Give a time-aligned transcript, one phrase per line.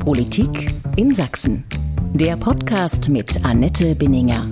[0.00, 1.64] Politik in Sachsen.
[2.14, 4.48] Der Podcast mit Annette Binninger.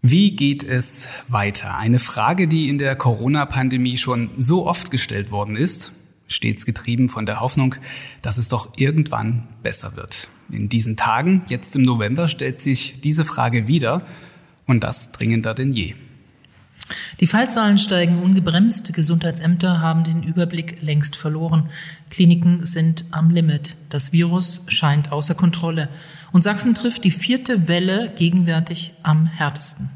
[0.00, 1.76] Wie geht es weiter?
[1.76, 5.92] Eine Frage, die in der Corona-Pandemie schon so oft gestellt worden ist,
[6.28, 7.74] stets getrieben von der Hoffnung,
[8.22, 10.30] dass es doch irgendwann besser wird.
[10.52, 14.06] In diesen Tagen, jetzt im November, stellt sich diese Frage wieder
[14.66, 15.94] und das dringender denn je.
[17.20, 18.92] Die Fallzahlen steigen ungebremst.
[18.92, 21.70] Gesundheitsämter haben den Überblick längst verloren.
[22.10, 23.76] Kliniken sind am Limit.
[23.88, 25.88] Das Virus scheint außer Kontrolle.
[26.32, 29.90] Und Sachsen trifft die vierte Welle gegenwärtig am härtesten.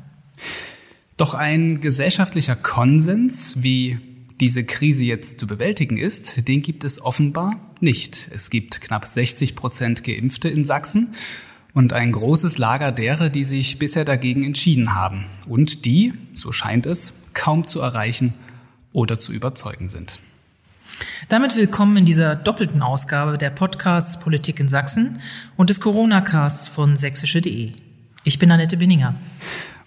[1.16, 3.98] Doch ein gesellschaftlicher Konsens, wie
[4.40, 8.30] diese Krise jetzt zu bewältigen ist, den gibt es offenbar nicht.
[8.34, 11.15] Es gibt knapp 60 Prozent Geimpfte in Sachsen
[11.76, 16.86] und ein großes Lager derer, die sich bisher dagegen entschieden haben und die, so scheint
[16.86, 18.32] es, kaum zu erreichen
[18.94, 20.20] oder zu überzeugen sind.
[21.28, 25.20] Damit willkommen in dieser doppelten Ausgabe der Podcasts Politik in Sachsen
[25.59, 27.73] und des Corona-Casts von sächsische.de.
[28.24, 29.14] Ich bin Annette Binninger.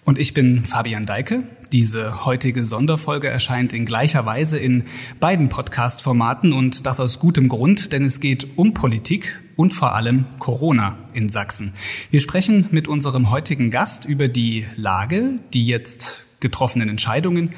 [0.04, 1.42] Und ich bin Fabian Deike.
[1.72, 4.84] Diese heutige Sonderfolge erscheint in gleicher Weise in
[5.20, 10.24] beiden Podcast-Formaten und das aus gutem Grund, denn es geht um Politik und vor allem
[10.38, 11.74] Corona in Sachsen.
[12.10, 17.50] Wir sprechen mit unserem heutigen Gast über die Lage, die jetzt getroffenen Entscheidungen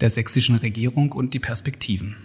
[0.00, 2.16] der sächsischen Regierung und die Perspektiven.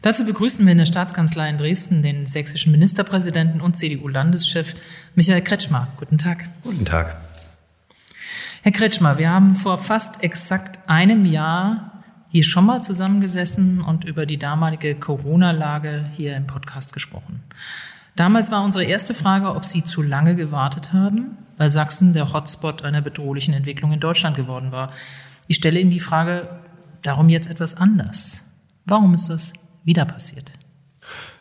[0.00, 4.74] Dazu begrüßen wir in der Staatskanzlei in Dresden den sächsischen Ministerpräsidenten und CDU-Landeschef
[5.14, 5.88] Michael Kretschmer.
[5.98, 6.48] Guten Tag.
[6.62, 7.29] Guten Tag.
[8.62, 14.26] Herr Kretschmer, wir haben vor fast exakt einem Jahr hier schon mal zusammengesessen und über
[14.26, 17.42] die damalige Corona-Lage hier im Podcast gesprochen.
[18.16, 22.82] Damals war unsere erste Frage, ob Sie zu lange gewartet haben, weil Sachsen der Hotspot
[22.82, 24.92] einer bedrohlichen Entwicklung in Deutschland geworden war.
[25.46, 26.60] Ich stelle Ihnen die Frage,
[27.00, 28.44] darum jetzt etwas anders.
[28.84, 30.52] Warum ist das wieder passiert?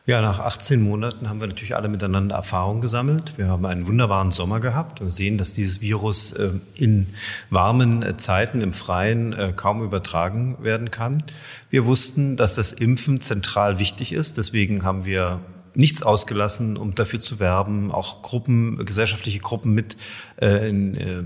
[0.10, 3.34] Ja, nach 18 Monaten haben wir natürlich alle miteinander Erfahrung gesammelt.
[3.38, 5.02] Wir haben einen wunderbaren Sommer gehabt.
[5.02, 7.14] Wir sehen, dass dieses Virus äh, in
[7.52, 11.24] warmen äh, Zeiten im Freien äh, kaum übertragen werden kann.
[11.70, 14.40] Wir wussten, dass das Impfen zentral wichtig ist.
[14.40, 15.42] Deswegen haben wir
[15.80, 19.96] nichts ausgelassen, um dafür zu werben, auch Gruppen, gesellschaftliche Gruppen mit
[20.42, 21.24] äh, äh,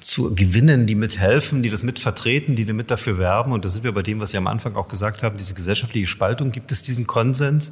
[0.00, 3.52] zu gewinnen, die mithelfen, die das mitvertreten, die mit dafür werben.
[3.52, 6.08] Und da sind wir bei dem, was Sie am Anfang auch gesagt haben, diese gesellschaftliche
[6.08, 6.50] Spaltung.
[6.50, 7.70] Gibt es diesen Konsens?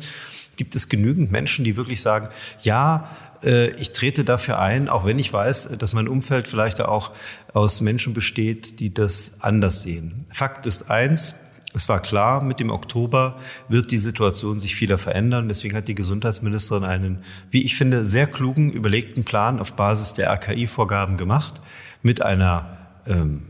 [0.54, 2.28] Gibt es genügend Menschen, die wirklich sagen,
[2.62, 3.10] ja,
[3.42, 7.10] äh, ich trete dafür ein, auch wenn ich weiß, dass mein Umfeld vielleicht auch
[7.52, 10.24] aus Menschen besteht, die das anders sehen.
[10.30, 11.34] Fakt ist eins,
[11.76, 13.36] es war klar, mit dem Oktober
[13.68, 15.46] wird die Situation sich wieder verändern.
[15.46, 20.30] Deswegen hat die Gesundheitsministerin einen, wie ich finde, sehr klugen, überlegten Plan auf Basis der
[20.32, 21.60] RKI-Vorgaben gemacht
[22.02, 23.42] mit einer ähm,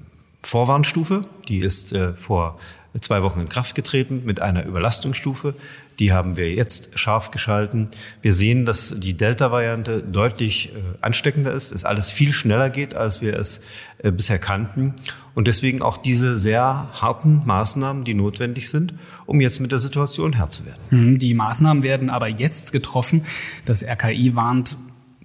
[0.43, 2.59] Vorwarnstufe, die ist äh, vor
[3.01, 5.55] zwei Wochen in Kraft getreten, mit einer Überlastungsstufe.
[5.99, 7.89] Die haben wir jetzt scharf geschalten.
[8.21, 13.23] Wir sehen, dass die Delta-Variante deutlich äh, ansteckender ist, es alles viel schneller geht, als
[13.23, 13.63] wir es
[13.99, 14.95] äh, bisher kannten.
[15.35, 18.95] Und deswegen auch diese sehr harten Maßnahmen, die notwendig sind,
[19.27, 20.81] um jetzt mit der Situation Herr zu werden.
[20.91, 23.25] Hm, die Maßnahmen werden aber jetzt getroffen.
[23.65, 24.77] Das RKI warnt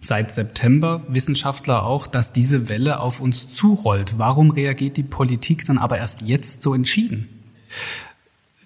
[0.02, 4.16] seit September Wissenschaftler auch, dass diese Welle auf uns zurollt.
[4.18, 7.30] Warum reagiert die Politik dann aber erst jetzt so entschieden?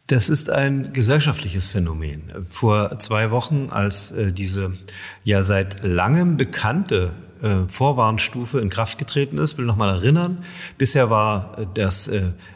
[0.07, 2.31] Das ist ein gesellschaftliches Phänomen.
[2.49, 4.73] Vor zwei Wochen, als äh, diese
[5.23, 7.11] ja seit langem bekannte
[7.41, 10.45] äh, Vorwarnstufe in Kraft getreten ist, will noch mal erinnern,
[10.77, 12.07] bisher war äh, das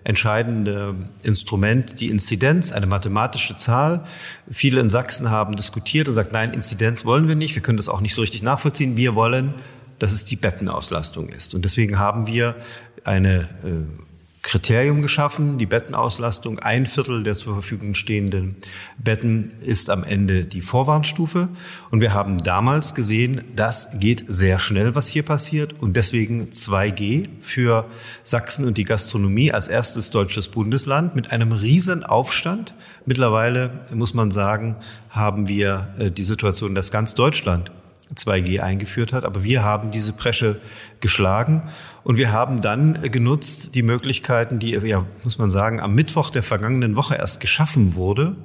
[0.04, 0.94] entscheidende
[1.24, 4.06] Instrument die Inzidenz, eine mathematische Zahl.
[4.52, 7.90] Viele in Sachsen haben diskutiert und sagt, nein, Inzidenz wollen wir nicht, wir können das
[7.90, 8.96] auch nicht so richtig nachvollziehen.
[8.96, 9.56] Wir wollen,
[9.98, 11.56] dass es die Bettenauslastung ist.
[11.56, 12.56] Und deswegen haben wir
[13.04, 13.50] eine
[14.50, 16.58] Kriterium geschaffen, die Bettenauslastung.
[16.58, 18.56] Ein Viertel der zur Verfügung stehenden
[18.98, 21.50] Betten ist am Ende die Vorwarnstufe.
[21.92, 25.76] Und wir haben damals gesehen, das geht sehr schnell, was hier passiert.
[25.80, 27.86] Und deswegen 2G für
[28.24, 32.74] Sachsen und die Gastronomie als erstes deutsches Bundesland mit einem riesen Aufstand.
[33.06, 34.78] Mittlerweile muss man sagen,
[35.12, 37.70] haben wir äh, die Situation, dass ganz Deutschland
[38.16, 39.26] 2G eingeführt hat.
[39.26, 40.60] Aber wir haben diese Presche
[41.02, 41.70] geschlagen
[42.04, 46.44] und wir haben dann genutzt die Möglichkeiten, die, ja, muss man sagen, am Mittwoch der
[46.44, 48.36] vergangenen Woche erst geschaffen wurde,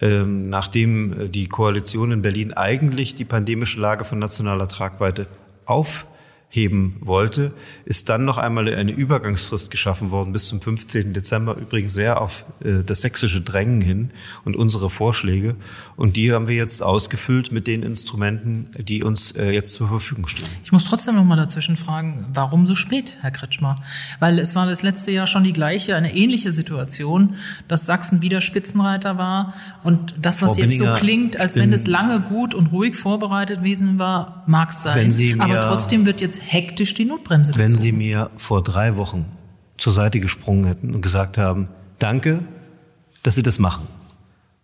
[0.00, 5.26] ähm, nachdem äh, die Koalition in Berlin eigentlich die pandemische Lage von nationaler Tragweite
[5.64, 6.06] auf
[6.52, 7.52] heben wollte,
[7.84, 11.12] ist dann noch einmal eine Übergangsfrist geschaffen worden bis zum 15.
[11.12, 14.10] Dezember, übrigens sehr auf äh, das sächsische Drängen hin
[14.44, 15.54] und unsere Vorschläge.
[15.94, 20.26] Und die haben wir jetzt ausgefüllt mit den Instrumenten, die uns äh, jetzt zur Verfügung
[20.26, 20.48] stehen.
[20.64, 23.80] Ich muss trotzdem noch mal dazwischen fragen, warum so spät, Herr Kretschmer?
[24.18, 27.36] Weil es war das letzte Jahr schon die gleiche, eine ähnliche Situation,
[27.68, 29.54] dass Sachsen wieder Spitzenreiter war
[29.84, 32.96] und das, was Frau jetzt Binninger, so klingt, als wenn es lange gut und ruhig
[32.96, 35.12] vorbereitet gewesen war, mag es sein.
[35.38, 37.70] Aber trotzdem wird jetzt hektisch die Notbremse gezogen.
[37.70, 39.26] Wenn Sie mir vor drei Wochen
[39.76, 42.40] zur Seite gesprungen hätten und gesagt haben, danke,
[43.22, 43.86] dass Sie das machen.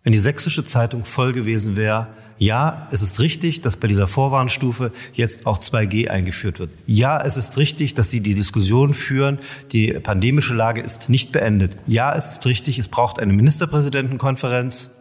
[0.03, 2.07] Wenn die sächsische Zeitung voll gewesen wäre,
[2.39, 6.69] ja, es ist richtig, dass bei dieser Vorwarnstufe jetzt auch 2G eingeführt wird.
[6.85, 9.39] Ja, es ist richtig, dass Sie die Diskussion führen,
[9.71, 11.77] die pandemische Lage ist nicht beendet.
[11.87, 14.91] Ja, es ist richtig, es braucht eine Ministerpräsidentenkonferenz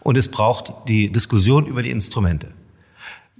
[0.00, 2.48] und es braucht die Diskussion über die Instrumente.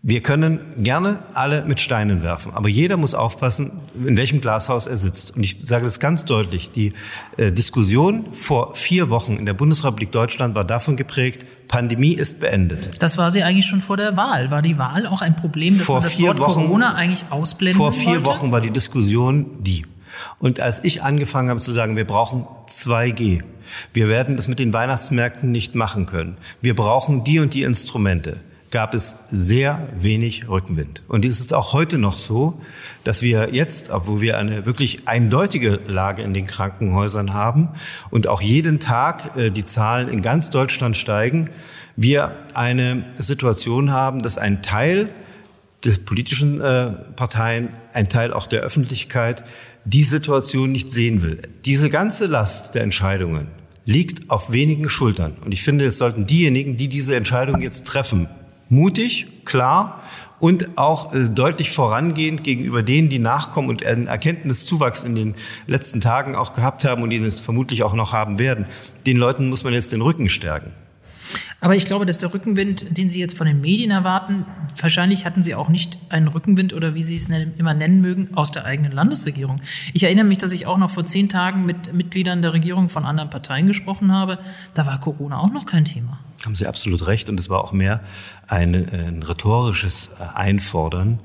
[0.03, 3.73] Wir können gerne alle mit Steinen werfen, aber jeder muss aufpassen,
[4.07, 5.35] in welchem Glashaus er sitzt.
[5.35, 6.93] Und ich sage das ganz deutlich, die
[7.37, 13.03] äh, Diskussion vor vier Wochen in der Bundesrepublik Deutschland war davon geprägt, Pandemie ist beendet.
[13.03, 14.51] Das war sie eigentlich schon vor der Wahl.
[14.51, 17.77] War die Wahl auch ein Problem, dass vor man das Wort Wochen, Corona eigentlich ausblenden
[17.77, 18.27] Vor vier wollte?
[18.27, 19.85] Wochen war die Diskussion die.
[20.39, 23.43] Und als ich angefangen habe zu sagen, wir brauchen 2G,
[23.93, 28.41] wir werden das mit den Weihnachtsmärkten nicht machen können, wir brauchen die und die Instrumente,
[28.71, 31.03] gab es sehr wenig Rückenwind.
[31.09, 32.61] Und dies ist auch heute noch so,
[33.05, 37.71] dass wir jetzt, obwohl wir eine wirklich eindeutige Lage in den Krankenhäusern haben
[38.11, 41.51] und auch jeden Tag äh, die Zahlen in ganz Deutschland steigen,
[41.97, 45.11] wir eine Situation haben, dass ein Teil
[45.85, 49.45] der politischen äh, Parteien, ein Teil auch der Öffentlichkeit
[49.85, 51.41] die Situation nicht sehen will.
[51.65, 53.49] Diese ganze Last der Entscheidungen
[53.87, 55.37] liegt auf wenigen Schultern.
[55.43, 58.29] Und ich finde, es sollten diejenigen, die diese Entscheidung jetzt treffen,
[58.69, 60.03] mutig, klar
[60.41, 65.35] und auch äh, deutlich vorangehend gegenüber denen, die nachkommen und einen Erkenntniszuwachs in den
[65.67, 68.67] letzten Tagen auch gehabt haben und ihn es vermutlich auch noch haben werden.
[69.07, 70.73] Den Leuten muss man jetzt den Rücken stärken.
[71.61, 74.47] Aber ich glaube, dass der Rückenwind, den Sie jetzt von den Medien erwarten,
[74.81, 78.53] wahrscheinlich hatten Sie auch nicht einen Rückenwind oder wie Sie es immer nennen mögen, aus
[78.53, 79.61] der eigenen Landesregierung.
[79.93, 83.05] Ich erinnere mich, dass ich auch noch vor zehn Tagen mit Mitgliedern der Regierung von
[83.05, 84.39] anderen Parteien gesprochen habe.
[84.75, 86.21] Da war Corona auch noch kein Thema.
[86.45, 87.29] Haben Sie absolut recht.
[87.29, 88.01] Und es war auch mehr
[88.47, 91.21] ein, ein rhetorisches Einfordern.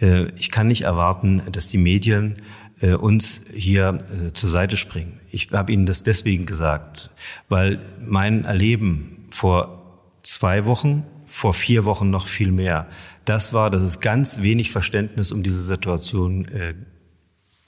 [0.00, 2.36] Äh, ich kann nicht erwarten, dass die Medien
[2.80, 3.98] äh, uns hier
[4.28, 5.20] äh, zur Seite springen.
[5.30, 7.10] Ich habe Ihnen das deswegen gesagt,
[7.48, 9.82] weil mein Erleben vor
[10.22, 12.86] zwei Wochen, vor vier Wochen noch viel mehr.
[13.24, 16.74] Das war, dass es ganz wenig Verständnis um diese Situation äh,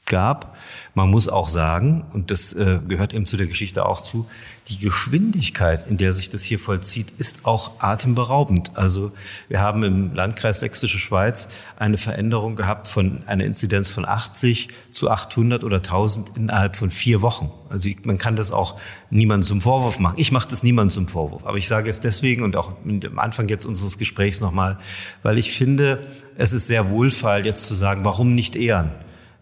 [0.09, 0.57] gab.
[0.95, 4.27] Man muss auch sagen, und das äh, gehört eben zu der Geschichte auch zu,
[4.69, 8.73] die Geschwindigkeit, in der sich das hier vollzieht, ist auch atemberaubend.
[8.75, 9.13] Also
[9.49, 15.11] wir haben im Landkreis Sächsische Schweiz eine Veränderung gehabt von einer Inzidenz von 80 zu
[15.11, 17.51] 800 oder 1000 innerhalb von vier Wochen.
[17.71, 18.79] Also man kann das auch
[19.09, 20.17] niemandem zum Vorwurf machen.
[20.19, 21.47] Ich mache das niemandem zum Vorwurf.
[21.47, 24.79] Aber ich sage es deswegen und auch am Anfang jetzt unseres Gesprächs nochmal,
[25.23, 26.03] weil ich finde,
[26.37, 28.91] es ist sehr wohlfeil jetzt zu sagen, warum nicht ehren?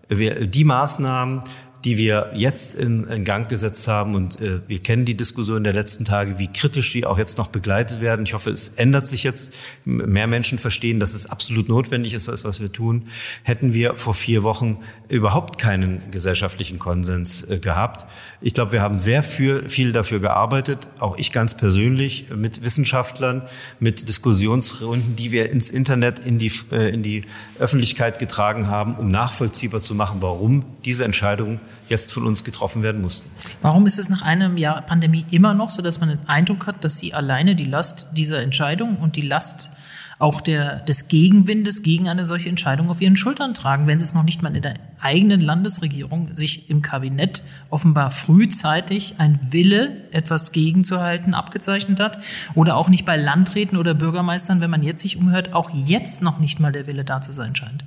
[0.09, 1.43] Die Maßnahmen,
[1.87, 4.17] die wir jetzt in, in Gang gesetzt haben.
[4.17, 7.47] Und äh, wir kennen die Diskussion der letzten Tage, wie kritisch die auch jetzt noch
[7.47, 8.27] begleitet werden.
[8.27, 9.53] Ich hoffe, es ändert sich jetzt.
[9.85, 13.05] Mehr Menschen verstehen, dass es absolut notwendig ist, was, was wir tun.
[13.45, 14.79] Hätten wir vor vier Wochen
[15.09, 18.11] überhaupt keinen gesellschaftlichen Konsens äh, gehabt.
[18.41, 23.43] Ich glaube, wir haben sehr viel, viel dafür gearbeitet, auch ich ganz persönlich, mit Wissenschaftlern,
[23.79, 27.23] mit Diskussionsrunden, die wir ins Internet, in die, äh, in die
[27.61, 33.01] Öffentlichkeit getragen haben, um nachvollziehbar zu machen, warum diese Entscheidungen jetzt von uns getroffen werden
[33.01, 33.31] mussten.
[33.63, 36.85] Warum ist es nach einem Jahr Pandemie immer noch so, dass man den Eindruck hat,
[36.85, 39.71] dass Sie alleine die Last dieser Entscheidung und die Last
[40.19, 44.15] auch der, des Gegenwindes gegen eine solche Entscheidung auf ihren Schultern tragen, wenn sie es
[44.15, 50.53] noch nicht mal in der eigenen Landesregierung sich im Kabinett offenbar frühzeitig ein Wille, etwas
[50.53, 52.19] gegenzuhalten, abgezeichnet hat
[52.55, 56.39] oder auch nicht bei Landräten oder Bürgermeistern, wenn man jetzt sich umhört, auch jetzt noch
[56.39, 57.85] nicht mal der Wille da zu sein scheint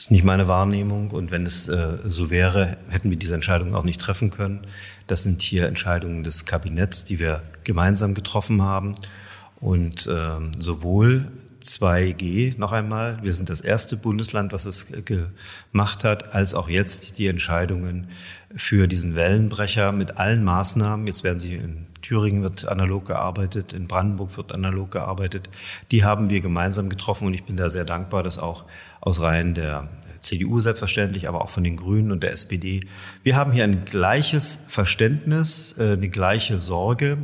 [0.00, 1.10] ist nicht meine Wahrnehmung.
[1.10, 4.66] Und wenn es äh, so wäre, hätten wir diese Entscheidung auch nicht treffen können.
[5.06, 8.94] Das sind hier Entscheidungen des Kabinetts, die wir gemeinsam getroffen haben.
[9.60, 11.30] Und äh, sowohl
[11.62, 17.18] 2G noch einmal, wir sind das erste Bundesland, was es gemacht hat, als auch jetzt
[17.18, 18.06] die Entscheidungen
[18.56, 21.06] für diesen Wellenbrecher mit allen Maßnahmen.
[21.06, 25.50] Jetzt werden sie in Thüringen wird analog gearbeitet, in Brandenburg wird analog gearbeitet.
[25.90, 28.64] Die haben wir gemeinsam getroffen und ich bin da sehr dankbar, dass auch
[29.00, 29.88] aus Reihen der
[30.20, 32.86] CDU selbstverständlich, aber auch von den Grünen und der SPD.
[33.22, 37.18] Wir haben hier ein gleiches Verständnis, äh, eine gleiche Sorge,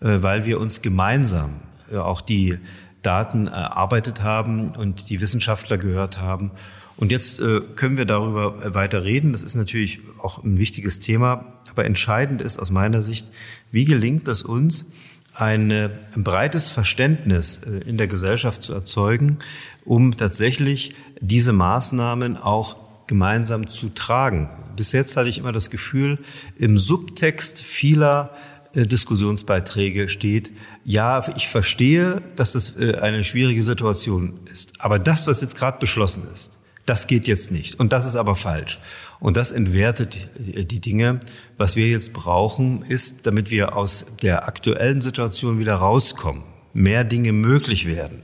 [0.00, 2.58] äh, weil wir uns gemeinsam äh, auch die
[3.02, 6.52] Daten erarbeitet haben und die Wissenschaftler gehört haben
[6.96, 7.38] Und jetzt
[7.76, 9.32] können wir darüber weiter reden.
[9.32, 11.44] Das ist natürlich auch ein wichtiges Thema.
[11.70, 13.30] Aber entscheidend ist aus meiner Sicht,
[13.70, 14.86] wie gelingt es uns,
[15.34, 19.38] ein breites Verständnis äh, in der Gesellschaft zu erzeugen,
[19.84, 22.76] um tatsächlich diese Maßnahmen auch
[23.06, 24.48] gemeinsam zu tragen.
[24.76, 26.18] Bis jetzt hatte ich immer das Gefühl,
[26.56, 28.30] im Subtext vieler
[28.74, 30.52] äh, Diskussionsbeiträge steht,
[30.84, 35.78] ja, ich verstehe, dass das äh, eine schwierige Situation ist, aber das, was jetzt gerade
[35.78, 38.78] beschlossen ist, das geht jetzt nicht und das ist aber falsch.
[39.20, 41.20] Und das entwertet die Dinge.
[41.56, 46.42] Was wir jetzt brauchen, ist, damit wir aus der aktuellen Situation wieder rauskommen,
[46.72, 48.22] mehr Dinge möglich werden,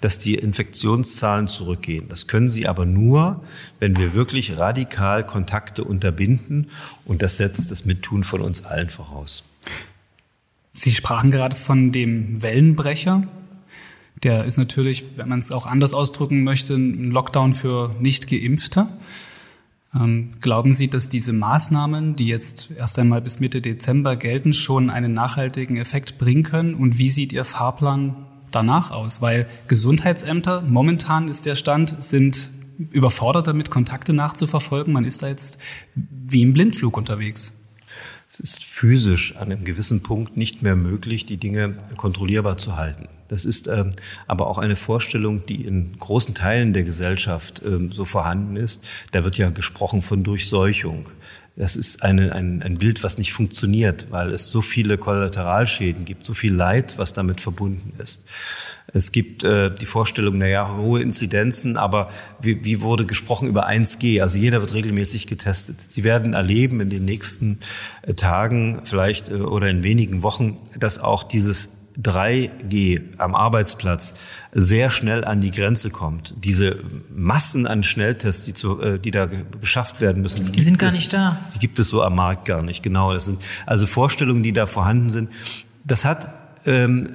[0.00, 2.08] dass die Infektionszahlen zurückgehen.
[2.08, 3.42] Das können sie aber nur,
[3.78, 6.70] wenn wir wirklich radikal Kontakte unterbinden.
[7.04, 9.44] Und das setzt das Mittun von uns allen voraus.
[10.72, 13.22] Sie sprachen gerade von dem Wellenbrecher.
[14.22, 18.88] Der ist natürlich, wenn man es auch anders ausdrücken möchte, ein Lockdown für Nicht-Geimpfte.
[19.94, 24.90] Ähm, glauben Sie, dass diese Maßnahmen, die jetzt erst einmal bis Mitte Dezember gelten, schon
[24.90, 26.74] einen nachhaltigen Effekt bringen können?
[26.74, 28.16] Und wie sieht Ihr Fahrplan
[28.50, 29.22] danach aus?
[29.22, 32.50] Weil Gesundheitsämter, momentan ist der Stand, sind
[32.90, 34.92] überfordert damit, Kontakte nachzuverfolgen.
[34.92, 35.58] Man ist da jetzt
[35.94, 37.52] wie im Blindflug unterwegs.
[38.28, 43.06] Es ist physisch an einem gewissen Punkt nicht mehr möglich, die Dinge kontrollierbar zu halten.
[43.28, 43.90] Das ist ähm,
[44.26, 48.84] aber auch eine Vorstellung, die in großen Teilen der Gesellschaft ähm, so vorhanden ist.
[49.12, 51.08] Da wird ja gesprochen von Durchseuchung.
[51.56, 56.24] Das ist eine, ein, ein Bild, was nicht funktioniert, weil es so viele Kollateralschäden gibt,
[56.24, 58.24] so viel Leid, was damit verbunden ist.
[58.92, 64.20] Es gibt äh, die Vorstellung, naja, hohe Inzidenzen, aber wie, wie wurde gesprochen über 1G?
[64.20, 65.80] Also jeder wird regelmäßig getestet.
[65.80, 67.60] Sie werden erleben in den nächsten
[68.02, 71.68] äh, Tagen vielleicht äh, oder in wenigen Wochen, dass auch dieses
[72.02, 74.14] 3G am Arbeitsplatz
[74.52, 76.34] sehr schnell an die Grenze kommt.
[76.42, 76.80] Diese
[77.14, 79.28] Massen an Schnelltests, die, zu, äh, die da
[79.60, 81.38] beschafft werden müssen, die sind gar es, nicht da.
[81.54, 82.82] Die gibt es so am Markt gar nicht.
[82.82, 85.30] Genau, das sind also Vorstellungen, die da vorhanden sind.
[85.84, 86.28] Das hat
[86.66, 87.08] ähm,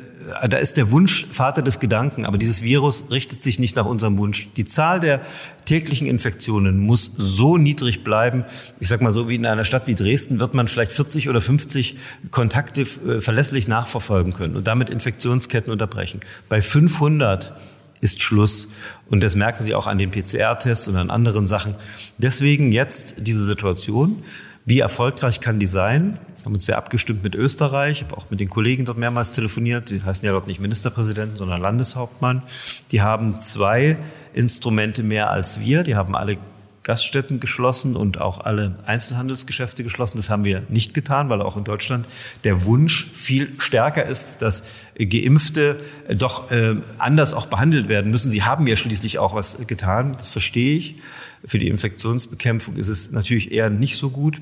[0.47, 4.17] da ist der Wunsch Vater des Gedanken, aber dieses Virus richtet sich nicht nach unserem
[4.17, 4.49] Wunsch.
[4.55, 5.21] Die Zahl der
[5.65, 8.45] täglichen Infektionen muss so niedrig bleiben.
[8.79, 11.41] Ich sag mal so, wie in einer Stadt wie Dresden wird man vielleicht 40 oder
[11.41, 11.97] 50
[12.31, 16.21] Kontakte äh, verlässlich nachverfolgen können und damit Infektionsketten unterbrechen.
[16.49, 17.53] Bei 500
[18.01, 18.67] ist Schluss.
[19.09, 21.75] Und das merken Sie auch an den PCR-Tests und an anderen Sachen.
[22.17, 24.23] Deswegen jetzt diese Situation.
[24.69, 26.19] Wie erfolgreich kann die sein?
[26.37, 29.89] Wir haben uns sehr abgestimmt mit Österreich, habe auch mit den Kollegen dort mehrmals telefoniert.
[29.89, 32.43] Die heißen ja dort nicht Ministerpräsidenten, sondern Landeshauptmann.
[32.91, 33.97] Die haben zwei
[34.35, 35.81] Instrumente mehr als wir.
[35.81, 36.37] Die haben alle
[36.83, 40.17] Gaststätten geschlossen und auch alle Einzelhandelsgeschäfte geschlossen.
[40.17, 42.07] Das haben wir nicht getan, weil auch in Deutschland
[42.43, 44.63] der Wunsch viel stärker ist, dass
[44.99, 45.79] Geimpfte
[46.13, 48.29] doch äh, anders auch behandelt werden müssen.
[48.29, 50.97] Sie haben ja schließlich auch was getan, das verstehe ich.
[51.43, 54.39] Für die Infektionsbekämpfung ist es natürlich eher nicht so gut.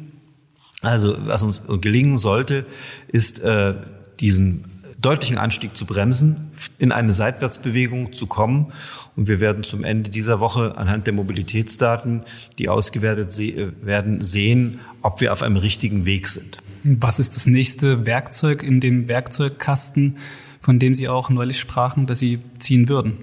[0.82, 2.66] Also was uns gelingen sollte,
[3.08, 3.74] ist äh,
[4.20, 4.66] diesen
[5.00, 8.74] deutlichen Anstieg zu bremsen, in eine Seitwärtsbewegung zu kommen.
[9.16, 12.24] Und wir werden zum Ende dieser Woche anhand der Mobilitätsdaten,
[12.58, 16.58] die ausgewertet se äh, werden, sehen, ob wir auf einem richtigen Weg sind.
[16.84, 20.18] Was ist das nächste Werkzeug in dem Werkzeugkasten,
[20.62, 23.18] von dem Sie auch neulich sprachen, dass Sie ziehen würden?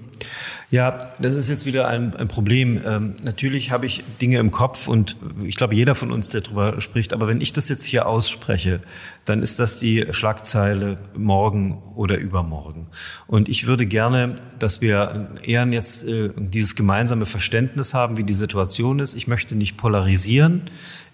[0.75, 2.81] Ja, das ist jetzt wieder ein, ein Problem.
[2.85, 6.81] Ähm, natürlich habe ich Dinge im Kopf und ich glaube, jeder von uns, der darüber
[6.81, 8.81] spricht, aber wenn ich das jetzt hier ausspreche,
[9.23, 12.87] dann ist das die Schlagzeile morgen oder übermorgen.
[13.25, 18.33] Und ich würde gerne, dass wir eher jetzt äh, dieses gemeinsame Verständnis haben, wie die
[18.33, 19.15] Situation ist.
[19.15, 20.63] Ich möchte nicht polarisieren.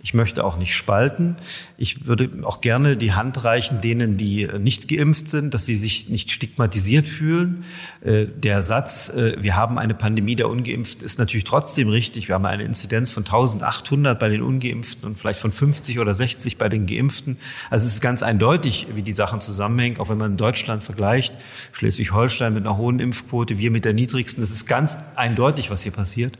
[0.03, 1.35] Ich möchte auch nicht spalten.
[1.77, 6.09] Ich würde auch gerne die Hand reichen denen, die nicht geimpft sind, dass sie sich
[6.09, 7.65] nicht stigmatisiert fühlen.
[8.01, 12.27] Äh, der Satz, äh, wir haben eine Pandemie der Ungeimpften, ist natürlich trotzdem richtig.
[12.27, 16.57] Wir haben eine Inzidenz von 1800 bei den Ungeimpften und vielleicht von 50 oder 60
[16.57, 17.37] bei den Geimpften.
[17.69, 19.99] Also es ist ganz eindeutig, wie die Sachen zusammenhängen.
[19.99, 21.35] Auch wenn man Deutschland vergleicht,
[21.73, 24.43] Schleswig-Holstein mit einer hohen Impfquote, wir mit der niedrigsten.
[24.43, 26.39] Es ist ganz eindeutig, was hier passiert.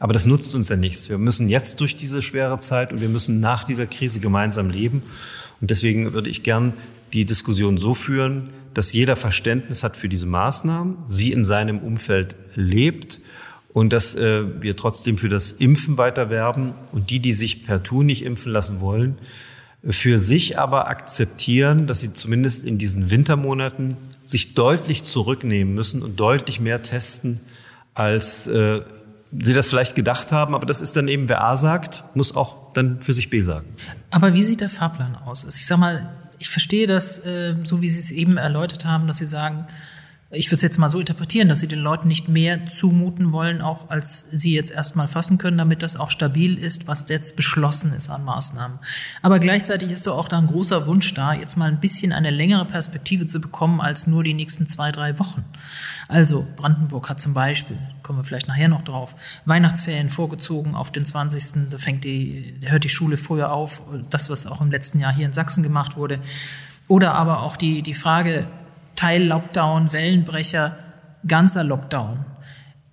[0.00, 1.08] Aber das nutzt uns ja nichts.
[1.08, 5.02] Wir müssen jetzt durch diese schwere Zeit und wir müssen nach dieser Krise gemeinsam leben.
[5.60, 6.72] Und deswegen würde ich gern
[7.12, 12.34] die Diskussion so führen, dass jeder Verständnis hat für diese Maßnahmen, sie in seinem Umfeld
[12.56, 13.20] lebt
[13.72, 17.82] und dass äh, wir trotzdem für das Impfen weiter werben und die, die sich per
[17.82, 19.16] Tu nicht impfen lassen wollen,
[19.88, 26.18] für sich aber akzeptieren, dass sie zumindest in diesen Wintermonaten sich deutlich zurücknehmen müssen und
[26.18, 27.40] deutlich mehr testen,
[27.92, 28.80] als äh,
[29.40, 32.72] Sie das vielleicht gedacht haben, aber das ist dann eben, wer A sagt, muss auch
[32.72, 33.66] dann für sich B sagen.
[34.10, 35.44] Aber wie sieht der Fahrplan aus?
[35.44, 39.06] Also ich sag mal, ich verstehe das, äh, so wie Sie es eben erläutert haben,
[39.06, 39.66] dass Sie sagen,
[40.34, 43.60] ich würde es jetzt mal so interpretieren, dass Sie den Leuten nicht mehr zumuten wollen,
[43.60, 47.92] auch als Sie jetzt erstmal fassen können, damit das auch stabil ist, was jetzt beschlossen
[47.92, 48.78] ist an Maßnahmen.
[49.22, 52.30] Aber gleichzeitig ist doch auch da ein großer Wunsch da, jetzt mal ein bisschen eine
[52.30, 55.44] längere Perspektive zu bekommen als nur die nächsten zwei, drei Wochen.
[56.08, 61.04] Also Brandenburg hat zum Beispiel, kommen wir vielleicht nachher noch drauf, Weihnachtsferien vorgezogen auf den
[61.04, 61.70] 20.
[61.70, 63.82] Da fängt die, hört die Schule früher auf.
[64.10, 66.20] Das, was auch im letzten Jahr hier in Sachsen gemacht wurde.
[66.88, 68.46] Oder aber auch die, die Frage,
[68.96, 70.76] Teil-Lockdown, Wellenbrecher,
[71.26, 72.24] ganzer Lockdown.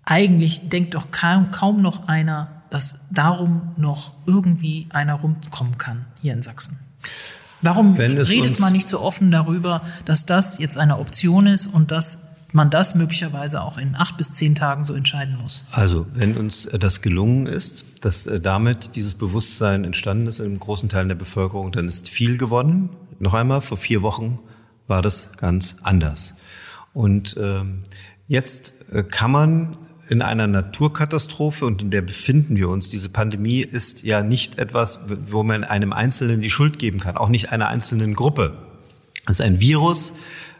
[0.03, 6.34] Eigentlich denkt doch kaum, kaum noch einer, dass darum noch irgendwie einer rumkommen kann hier
[6.34, 6.79] in Sachsen.
[7.62, 12.27] Warum redet man nicht so offen darüber, dass das jetzt eine Option ist und dass
[12.53, 15.65] man das möglicherweise auch in acht bis zehn Tagen so entscheiden muss?
[15.72, 20.60] Also, wenn uns äh, das gelungen ist, dass äh, damit dieses Bewusstsein entstanden ist in
[20.60, 22.89] großen Teilen der Bevölkerung, dann ist viel gewonnen.
[23.20, 24.39] Noch einmal, vor vier Wochen
[24.91, 26.36] war das ganz anders.
[26.93, 27.81] Und ähm,
[28.27, 29.71] jetzt äh, kann man
[30.10, 32.89] in einer Naturkatastrophe und in der befinden wir uns.
[32.89, 37.29] Diese Pandemie ist ja nicht etwas, wo man einem Einzelnen die Schuld geben kann, auch
[37.29, 38.57] nicht einer einzelnen Gruppe.
[39.25, 40.12] Es ist ein Virus,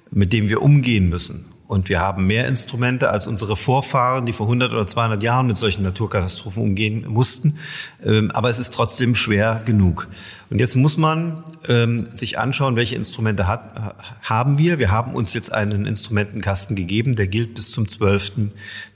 [0.10, 1.51] mit dem wir umgehen müssen.
[1.72, 5.56] Und wir haben mehr Instrumente als unsere Vorfahren, die vor 100 oder 200 Jahren mit
[5.56, 7.60] solchen Naturkatastrophen umgehen mussten.
[8.04, 10.10] Ähm, aber es ist trotzdem schwer genug.
[10.50, 14.80] Und jetzt muss man ähm, sich anschauen, welche Instrumente hat, haben wir.
[14.80, 18.50] Wir haben uns jetzt einen Instrumentenkasten gegeben, der gilt bis zum 12.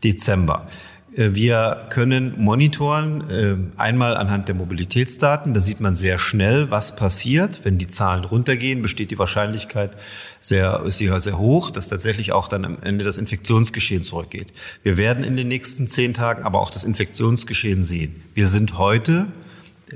[0.04, 0.68] Dezember.
[1.16, 5.54] Äh, wir können monitoren, äh, einmal anhand der Mobilitätsdaten.
[5.54, 7.62] Da sieht man sehr schnell, was passiert.
[7.64, 9.92] Wenn die Zahlen runtergehen, besteht die Wahrscheinlichkeit
[10.40, 14.54] sehr, ist sie halt sehr hoch, dass tatsächlich auch dann am Ende das Infektionsgeschehen zurückgeht.
[14.84, 18.24] Wir werden in den nächsten zehn Tagen aber auch das Infektionsgeschehen sehen.
[18.34, 19.28] Wir sind heute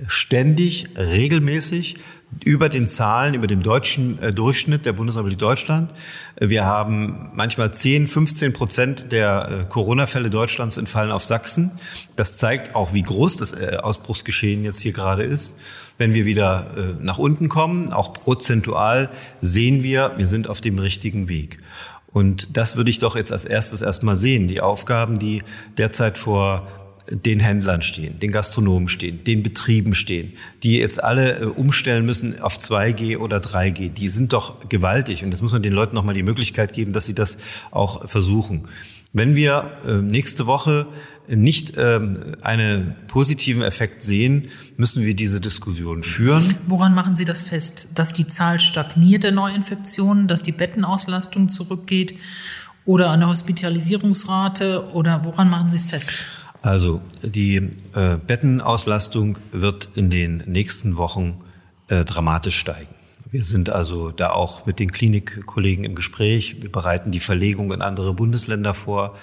[0.08, 1.98] ständig, regelmäßig
[2.44, 5.92] über den Zahlen, über dem deutschen äh, Durchschnitt der Bundesrepublik Deutschland.
[6.36, 11.72] Äh, wir haben manchmal 10, 15 Prozent der äh, Corona-Fälle Deutschlands entfallen auf Sachsen.
[12.16, 15.58] Das zeigt auch, wie groß das äh, Ausbruchsgeschehen jetzt hier gerade ist.
[15.98, 19.10] Wenn wir wieder äh, nach unten kommen, auch prozentual,
[19.42, 21.58] sehen wir, wir sind auf dem richtigen Weg.
[22.12, 24.48] Und das würde ich doch jetzt als erstes erstmal sehen.
[24.48, 25.44] Die Aufgaben, die
[25.78, 26.68] derzeit vor
[27.12, 32.40] den Händlern stehen, den Gastronomen stehen, den Betrieben stehen, die jetzt alle äh, umstellen müssen
[32.42, 35.24] auf 2G oder 3G, die sind doch gewaltig.
[35.24, 37.38] Und das muss man den Leuten nochmal die Möglichkeit geben, dass sie das
[37.72, 38.68] auch versuchen.
[39.12, 40.86] Wenn wir äh, nächste Woche
[41.28, 46.56] nicht ähm, einen positiven Effekt sehen, müssen wir diese Diskussion führen.
[46.68, 47.88] Woran machen Sie das fest?
[47.94, 52.16] Dass die Zahl stagniert der Neuinfektionen, dass die Bettenauslastung zurückgeht
[52.86, 56.12] oder der Hospitalisierungsrate oder woran machen Sie es fest?
[56.62, 61.40] Also die äh, Bettenauslastung wird in den nächsten Wochen
[61.88, 62.94] äh, dramatisch steigen.
[63.32, 66.62] Wir sind also da auch mit den Klinikkollegen im Gespräch.
[66.62, 69.16] Wir bereiten die Verlegung in andere Bundesländer vor.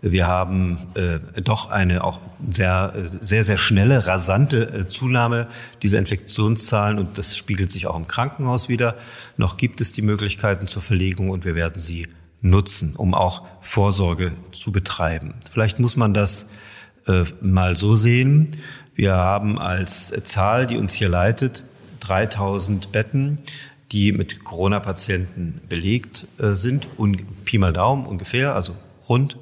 [0.00, 5.46] Wir haben äh, doch eine auch sehr, sehr, sehr schnelle, rasante äh, Zunahme
[5.82, 8.96] dieser Infektionszahlen und das spiegelt sich auch im Krankenhaus wieder.
[9.36, 12.08] Noch gibt es die Möglichkeiten zur Verlegung und wir werden sie
[12.40, 15.34] nutzen, um auch Vorsorge zu betreiben.
[15.52, 16.46] Vielleicht muss man das
[17.06, 18.56] äh, mal so sehen.
[18.94, 21.64] Wir haben als Zahl, die uns hier leitet,
[22.00, 23.38] 3000 Betten,
[23.92, 28.74] die mit Corona-Patienten belegt äh, sind, und Pi mal Daumen ungefähr, also
[29.08, 29.36] rund.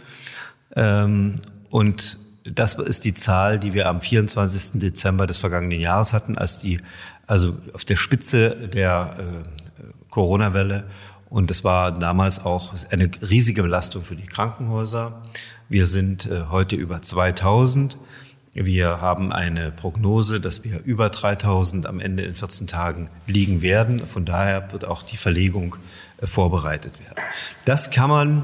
[0.77, 1.37] Ähm,
[1.71, 4.81] und das ist die Zahl, die wir am 24.
[4.81, 6.81] Dezember des vergangenen Jahres hatten, als die,
[7.27, 10.85] also auf der Spitze der äh, Corona-Welle.
[11.29, 15.23] Und das war damals auch eine riesige Belastung für die Krankenhäuser.
[15.69, 17.99] Wir sind äh, heute über 2000.
[18.55, 24.01] Wir haben eine Prognose, dass wir über 3000 am Ende in 14 Tagen liegen werden.
[24.01, 25.77] Von daher wird auch die Verlegung
[26.23, 27.23] äh, vorbereitet werden.
[27.67, 28.43] Das kann man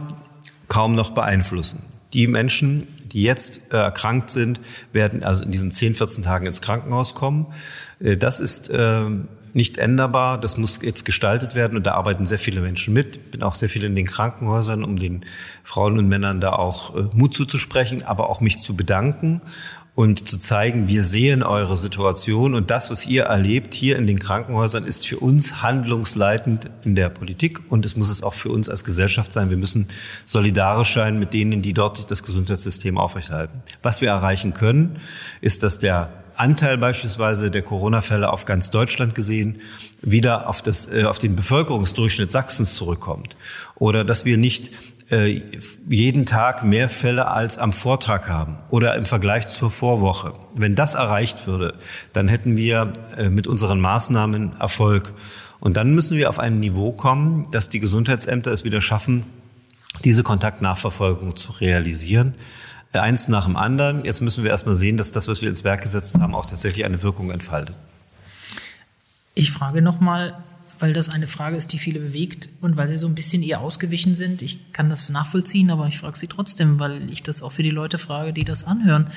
[0.69, 1.83] kaum noch beeinflussen.
[2.13, 4.61] Die Menschen, die jetzt äh, erkrankt sind,
[4.93, 7.47] werden also in diesen 10, 14 Tagen ins Krankenhaus kommen.
[8.01, 10.39] Das ist ähm, nicht änderbar.
[10.39, 13.31] Das muss jetzt gestaltet werden und da arbeiten sehr viele Menschen mit.
[13.31, 15.25] Bin auch sehr viel in den Krankenhäusern, um den
[15.63, 19.41] Frauen und Männern da auch äh, Mut zuzusprechen, aber auch mich zu bedanken
[19.95, 24.19] und zu zeigen, wir sehen eure Situation und das, was ihr erlebt hier in den
[24.19, 28.69] Krankenhäusern, ist für uns handlungsleitend in der Politik und es muss es auch für uns
[28.69, 29.51] als Gesellschaft sein.
[29.51, 29.87] Wir müssen
[30.27, 33.63] solidarisch sein mit denen, die dort das Gesundheitssystem aufrechterhalten.
[33.83, 34.99] Was wir erreichen können,
[35.41, 39.61] ist, dass der Anteil beispielsweise der Corona-Fälle auf ganz Deutschland gesehen
[40.03, 43.37] wieder auf, das, äh, auf den Bevölkerungsdurchschnitt Sachsens zurückkommt.
[43.77, 44.71] Oder dass wir nicht
[45.11, 45.43] äh,
[45.89, 50.33] jeden Tag mehr Fälle als am Vortag haben oder im Vergleich zur Vorwoche.
[50.55, 51.75] Wenn das erreicht würde,
[52.13, 55.13] dann hätten wir äh, mit unseren Maßnahmen Erfolg.
[55.61, 59.25] Und dann müssen wir auf ein Niveau kommen, dass die Gesundheitsämter es wieder schaffen,
[60.05, 62.35] diese Kontaktnachverfolgung zu realisieren.
[63.03, 64.05] Eins nach dem anderen.
[64.05, 66.85] Jetzt müssen wir erstmal sehen, dass das, was wir ins Werk gesetzt haben, auch tatsächlich
[66.85, 67.77] eine Wirkung entfaltet.
[69.35, 70.43] Ich frage nochmal,
[70.79, 73.61] weil das eine Frage ist, die viele bewegt und weil Sie so ein bisschen ihr
[73.61, 74.43] ausgewichen sind.
[74.43, 77.71] Ich kann das nachvollziehen, aber ich frage Sie trotzdem, weil ich das auch für die
[77.71, 79.11] Leute frage, die das anhören.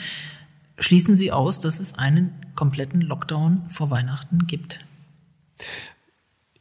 [0.79, 4.81] Schließen Sie aus, dass es einen kompletten Lockdown vor Weihnachten gibt?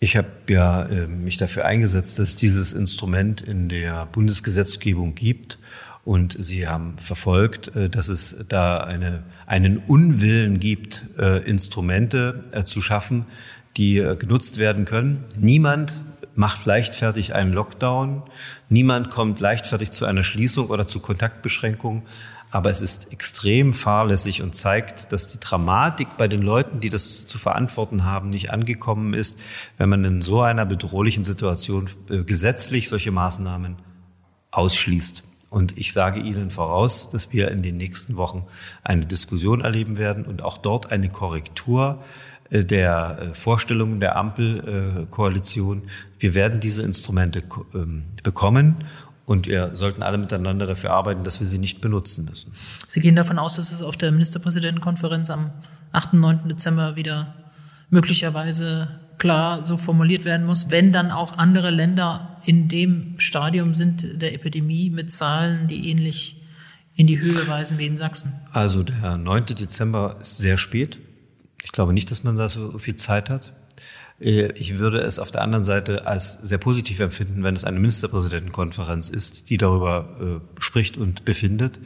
[0.00, 5.58] Ich habe ja äh, mich dafür eingesetzt, dass dieses Instrument in der Bundesgesetzgebung gibt.
[6.06, 12.62] Und Sie haben verfolgt, äh, dass es da eine, einen Unwillen gibt, äh, Instrumente äh,
[12.62, 13.26] zu schaffen,
[13.76, 15.24] die genutzt werden können.
[15.36, 16.02] Niemand
[16.34, 18.22] macht leichtfertig einen Lockdown.
[18.70, 22.02] Niemand kommt leichtfertig zu einer Schließung oder zu Kontaktbeschränkungen.
[22.50, 27.26] Aber es ist extrem fahrlässig und zeigt, dass die Dramatik bei den Leuten, die das
[27.26, 29.40] zu verantworten haben, nicht angekommen ist,
[29.76, 33.76] wenn man in so einer bedrohlichen Situation gesetzlich solche Maßnahmen
[34.52, 35.22] ausschließt.
[35.56, 38.44] Und ich sage Ihnen voraus, dass wir in den nächsten Wochen
[38.84, 42.04] eine Diskussion erleben werden und auch dort eine Korrektur
[42.50, 45.84] äh, der äh, Vorstellungen der Ampelkoalition.
[46.18, 47.42] Wir werden diese Instrumente
[47.72, 48.84] ähm, bekommen
[49.24, 52.52] und wir sollten alle miteinander dafür arbeiten, dass wir sie nicht benutzen müssen.
[52.86, 55.52] Sie gehen davon aus, dass es auf der Ministerpräsidentenkonferenz am
[55.92, 56.12] 8.
[56.12, 56.48] und 9.
[56.50, 57.34] Dezember wieder
[57.88, 58.88] möglicherweise
[59.18, 64.34] klar so formuliert werden muss, wenn dann auch andere Länder in dem Stadium sind der
[64.34, 66.42] Epidemie mit Zahlen, die ähnlich
[66.94, 68.32] in die Höhe weisen wie in Sachsen.
[68.52, 69.46] Also der 9.
[69.46, 70.98] Dezember ist sehr spät.
[71.62, 73.52] Ich glaube nicht, dass man da so viel Zeit hat.
[74.20, 77.78] Äh, ich würde es auf der anderen Seite als sehr positiv empfinden, wenn es eine
[77.78, 81.78] Ministerpräsidentenkonferenz ist, die darüber äh, spricht und befindet,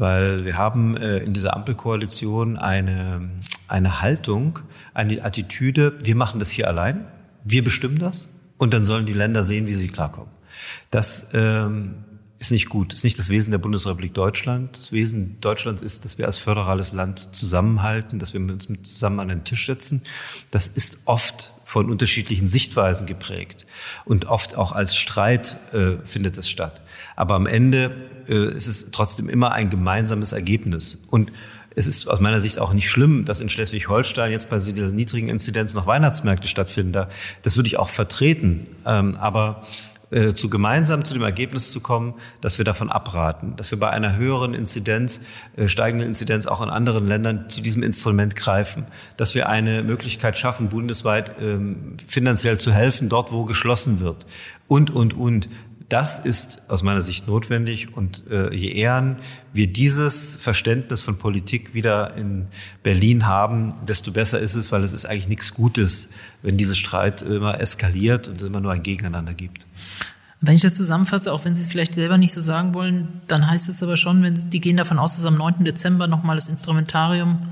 [0.00, 3.28] weil wir haben äh, in dieser Ampelkoalition eine,
[3.68, 4.60] eine Haltung,
[4.94, 7.04] eine Attitüde, wir machen das hier allein,
[7.44, 10.30] wir bestimmen das und dann sollen die Länder sehen, wie sie klarkommen.
[10.90, 11.96] Das ähm,
[12.38, 12.94] ist nicht gut.
[12.94, 14.78] Ist nicht das Wesen der Bundesrepublik Deutschland.
[14.78, 19.28] Das Wesen Deutschlands ist, dass wir als föderales Land zusammenhalten, dass wir uns zusammen an
[19.28, 20.02] den Tisch setzen.
[20.50, 23.64] Das ist oft von unterschiedlichen Sichtweisen geprägt
[24.04, 26.82] und oft auch als Streit äh, findet es statt.
[27.14, 27.92] Aber am Ende
[28.26, 31.30] äh, ist es trotzdem immer ein gemeinsames Ergebnis und
[31.76, 34.90] es ist aus meiner Sicht auch nicht schlimm, dass in Schleswig-Holstein jetzt bei so dieser
[34.90, 37.06] niedrigen Inzidenz noch Weihnachtsmärkte stattfinden.
[37.42, 38.66] Das würde ich auch vertreten.
[38.84, 39.62] Ähm, aber
[40.10, 43.90] äh, zu gemeinsam zu dem Ergebnis zu kommen, dass wir davon abraten, dass wir bei
[43.90, 45.20] einer höheren Inzidenz,
[45.56, 50.36] äh, steigenden Inzidenz auch in anderen Ländern zu diesem Instrument greifen, dass wir eine Möglichkeit
[50.36, 54.26] schaffen, bundesweit ähm, finanziell zu helfen, dort wo geschlossen wird
[54.66, 55.48] und, und, und.
[55.90, 59.16] Das ist aus meiner Sicht notwendig und äh, je eher
[59.52, 62.46] wir dieses Verständnis von Politik wieder in
[62.84, 66.08] Berlin haben, desto besser ist es, weil es ist eigentlich nichts Gutes,
[66.42, 69.66] wenn dieser Streit immer eskaliert und es immer nur ein Gegeneinander gibt.
[70.40, 73.50] Wenn ich das zusammenfasse, auch wenn Sie es vielleicht selber nicht so sagen wollen, dann
[73.50, 75.64] heißt es aber schon, wenn die gehen davon aus, dass am 9.
[75.64, 77.48] Dezember nochmal das Instrumentarium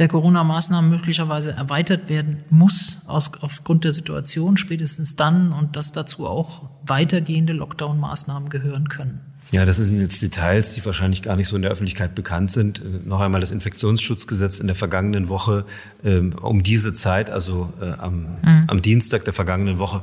[0.00, 6.26] der Corona-Maßnahmen möglicherweise erweitert werden muss, aus, aufgrund der Situation spätestens dann und dass dazu
[6.26, 9.20] auch weitergehende Lockdown-Maßnahmen gehören können.
[9.52, 12.78] Ja, das sind jetzt Details, die wahrscheinlich gar nicht so in der Öffentlichkeit bekannt sind.
[12.78, 15.66] Äh, noch einmal das Infektionsschutzgesetz in der vergangenen Woche
[16.02, 18.64] ähm, um diese Zeit, also äh, am, mhm.
[18.68, 20.02] am Dienstag der vergangenen Woche,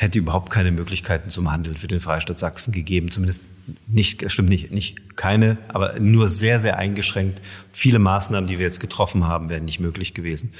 [0.00, 3.10] hätte überhaupt keine Möglichkeiten zum Handeln für den Freistaat Sachsen gegeben.
[3.10, 3.42] Zumindest
[3.88, 7.42] nicht, stimmt nicht, nicht keine, aber nur sehr, sehr eingeschränkt.
[7.72, 10.52] Viele Maßnahmen, die wir jetzt getroffen haben, wären nicht möglich gewesen.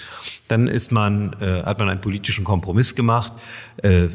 [0.49, 3.33] Dann ist man, äh, hat man einen politischen Kompromiss gemacht,
[3.77, 4.09] äh,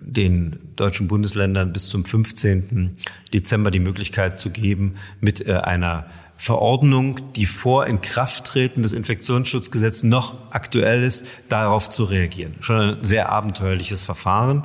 [0.00, 2.96] den deutschen Bundesländern bis zum 15.
[3.34, 6.06] Dezember die Möglichkeit zu geben, mit äh, einer
[6.40, 12.54] Verordnung, die vor Inkrafttreten des Infektionsschutzgesetzes noch aktuell ist, darauf zu reagieren.
[12.60, 14.64] Schon ein sehr abenteuerliches Verfahren.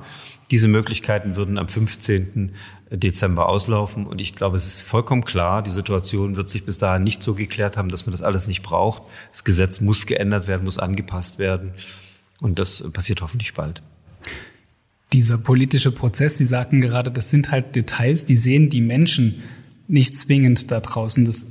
[0.51, 2.53] Diese Möglichkeiten würden am 15.
[2.91, 4.07] Dezember auslaufen.
[4.07, 7.33] Und ich glaube, es ist vollkommen klar, die Situation wird sich bis dahin nicht so
[7.33, 9.03] geklärt haben, dass man das alles nicht braucht.
[9.33, 11.73] Das Gesetz muss geändert werden, muss angepasst werden.
[12.39, 13.81] Und das passiert hoffentlich bald.
[15.11, 19.43] Dieser politische Prozess, Sie sagten gerade, das sind halt Details, die sehen die Menschen
[19.89, 21.25] nicht zwingend da draußen.
[21.25, 21.47] Das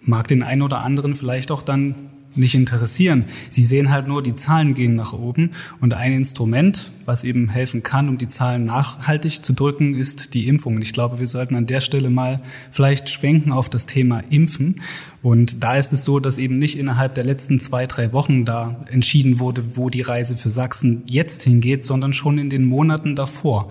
[0.00, 3.24] mag den einen oder anderen vielleicht auch dann nicht interessieren.
[3.50, 7.82] Sie sehen halt nur, die Zahlen gehen nach oben und ein Instrument, was eben helfen
[7.82, 10.76] kann, um die Zahlen nachhaltig zu drücken, ist die Impfung.
[10.76, 14.76] Und ich glaube, wir sollten an der Stelle mal vielleicht schwenken auf das Thema Impfen.
[15.22, 18.84] Und da ist es so, dass eben nicht innerhalb der letzten zwei, drei Wochen da
[18.90, 23.70] entschieden wurde, wo die Reise für Sachsen jetzt hingeht, sondern schon in den Monaten davor.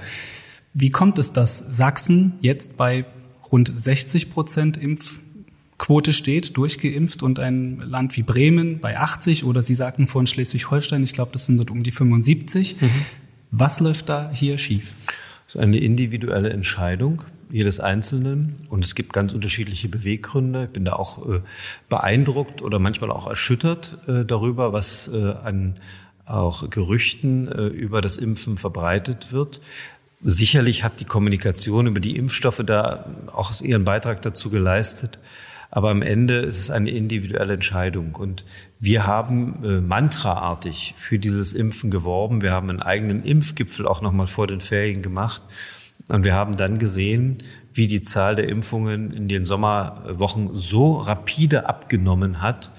[0.74, 3.06] Wie kommt es, dass Sachsen jetzt bei
[3.52, 5.20] rund 60 Prozent Impf
[5.80, 11.02] Quote steht, durchgeimpft und ein Land wie Bremen bei 80 oder Sie sagten vorhin Schleswig-Holstein,
[11.02, 12.80] ich glaube, das sind dort um die 75.
[12.80, 12.89] Mhm.
[13.50, 14.94] Was läuft da hier schief?
[15.48, 20.65] Es ist eine individuelle Entscheidung jedes Einzelnen und es gibt ganz unterschiedliche Beweggründe.
[20.65, 21.42] Ich bin da auch äh,
[21.88, 25.76] beeindruckt oder manchmal auch erschüttert äh, darüber, was äh, an
[26.26, 29.62] auch Gerüchten äh, über das Impfen verbreitet wird.
[30.22, 35.18] Sicherlich hat die Kommunikation über die Impfstoffe da auch ihren Beitrag dazu geleistet.
[35.71, 38.15] Aber am Ende ist es eine individuelle Entscheidung.
[38.15, 38.43] Und
[38.79, 42.41] wir haben äh, mantraartig für dieses Impfen geworben.
[42.41, 45.41] Wir haben einen eigenen Impfgipfel auch nochmal vor den Ferien gemacht.
[46.08, 47.38] Und wir haben dann gesehen,
[47.73, 52.71] wie die Zahl der Impfungen in den Sommerwochen so rapide abgenommen hat.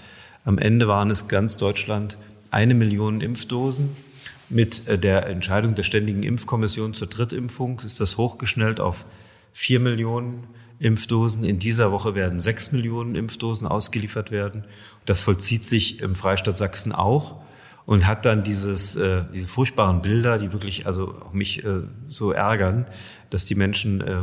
[0.44, 2.18] Am Ende waren es ganz Deutschland
[2.50, 3.96] eine Million Impfdosen.
[4.48, 9.06] Mit äh, der Entscheidung der Ständigen Impfkommission zur Drittimpfung ist das hochgeschnellt auf
[9.52, 10.44] vier Millionen
[10.80, 11.44] Impfdosen.
[11.44, 14.64] In dieser Woche werden sechs Millionen Impfdosen ausgeliefert werden.
[15.04, 17.36] Das vollzieht sich im Freistaat Sachsen auch
[17.86, 22.32] und hat dann dieses, äh, diese furchtbaren Bilder, die wirklich also auch mich äh, so
[22.32, 22.86] ärgern,
[23.28, 24.22] dass die Menschen äh,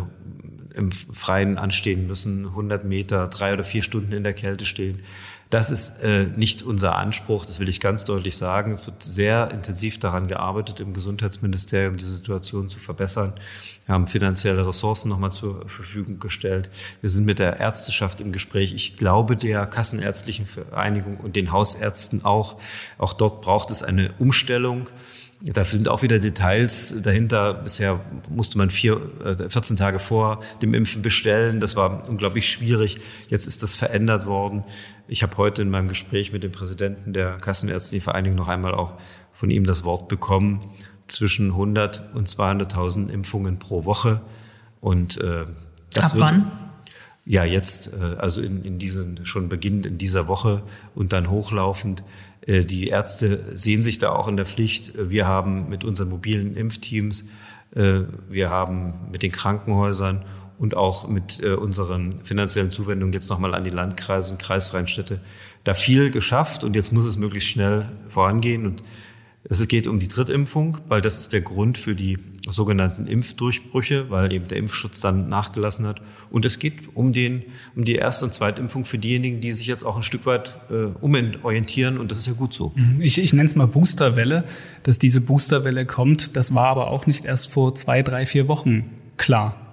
[0.73, 4.99] im Freien anstehen müssen, 100 Meter, drei oder vier Stunden in der Kälte stehen.
[5.49, 8.79] Das ist äh, nicht unser Anspruch, das will ich ganz deutlich sagen.
[8.81, 13.33] Es wird sehr intensiv daran gearbeitet, im Gesundheitsministerium die Situation zu verbessern.
[13.85, 16.69] Wir haben finanzielle Ressourcen nochmal zur Verfügung gestellt.
[16.99, 18.73] Wir sind mit der Ärzteschaft im Gespräch.
[18.73, 22.57] Ich glaube der Kassenärztlichen Vereinigung und den Hausärzten auch.
[22.97, 24.89] Auch dort braucht es eine Umstellung.
[25.39, 27.53] Da sind auch wieder Details dahinter.
[27.53, 28.99] Bisher musste man vier,
[29.49, 31.59] 14 äh, Tage vor dem Impfen bestellen.
[31.59, 32.97] Das war unglaublich schwierig.
[33.29, 34.63] Jetzt ist das verändert worden.
[35.07, 38.93] Ich habe heute in meinem Gespräch mit dem Präsidenten der Kassenärztlichen Vereinigung noch einmal auch
[39.31, 40.61] von ihm das Wort bekommen.
[41.07, 44.21] Zwischen 100 und 200.000 Impfungen pro Woche.
[44.81, 45.45] Und äh,
[45.93, 46.51] das Ab wird, wann?
[47.25, 50.63] Ja, jetzt, äh, also in, in diesen, schon beginnend in dieser Woche
[50.95, 52.03] und dann hochlaufend.
[52.41, 54.91] Äh, die Ärzte sehen sich da auch in der Pflicht.
[54.97, 57.23] Wir haben mit unseren mobilen Impfteams,
[57.75, 60.25] äh, wir haben mit den Krankenhäusern
[60.57, 65.19] und auch mit äh, unseren finanziellen Zuwendungen jetzt nochmal an die Landkreise und kreisfreien Städte
[65.63, 68.83] da viel geschafft und jetzt muss es möglichst schnell vorangehen und
[69.49, 72.17] es geht um die Drittimpfung, weil das ist der Grund für die
[72.49, 76.01] sogenannten Impfdurchbrüche, weil eben der Impfschutz dann nachgelassen hat.
[76.29, 77.43] Und es geht um, den,
[77.75, 80.87] um die Erst- und Zweitimpfung für diejenigen, die sich jetzt auch ein Stück weit äh,
[80.99, 81.97] umorientieren.
[81.97, 82.73] Und das ist ja gut so.
[82.75, 83.01] Mhm.
[83.01, 84.43] Ich, ich nenne es mal Boosterwelle.
[84.83, 88.89] Dass diese Boosterwelle kommt, das war aber auch nicht erst vor zwei, drei, vier Wochen
[89.15, 89.66] klar.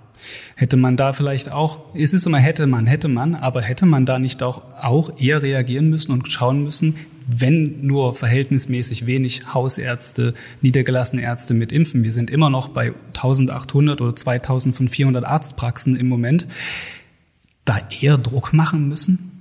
[0.56, 4.06] Hätte man da vielleicht auch, es ist immer hätte man, hätte man, aber hätte man
[4.06, 6.96] da nicht auch, auch eher reagieren müssen und schauen müssen,
[7.26, 12.04] wenn nur verhältnismäßig wenig Hausärzte, niedergelassene Ärzte mit impfen.
[12.04, 16.46] Wir sind immer noch bei 1800 oder 2400 Arztpraxen im Moment.
[17.64, 19.33] Da eher Druck machen müssen?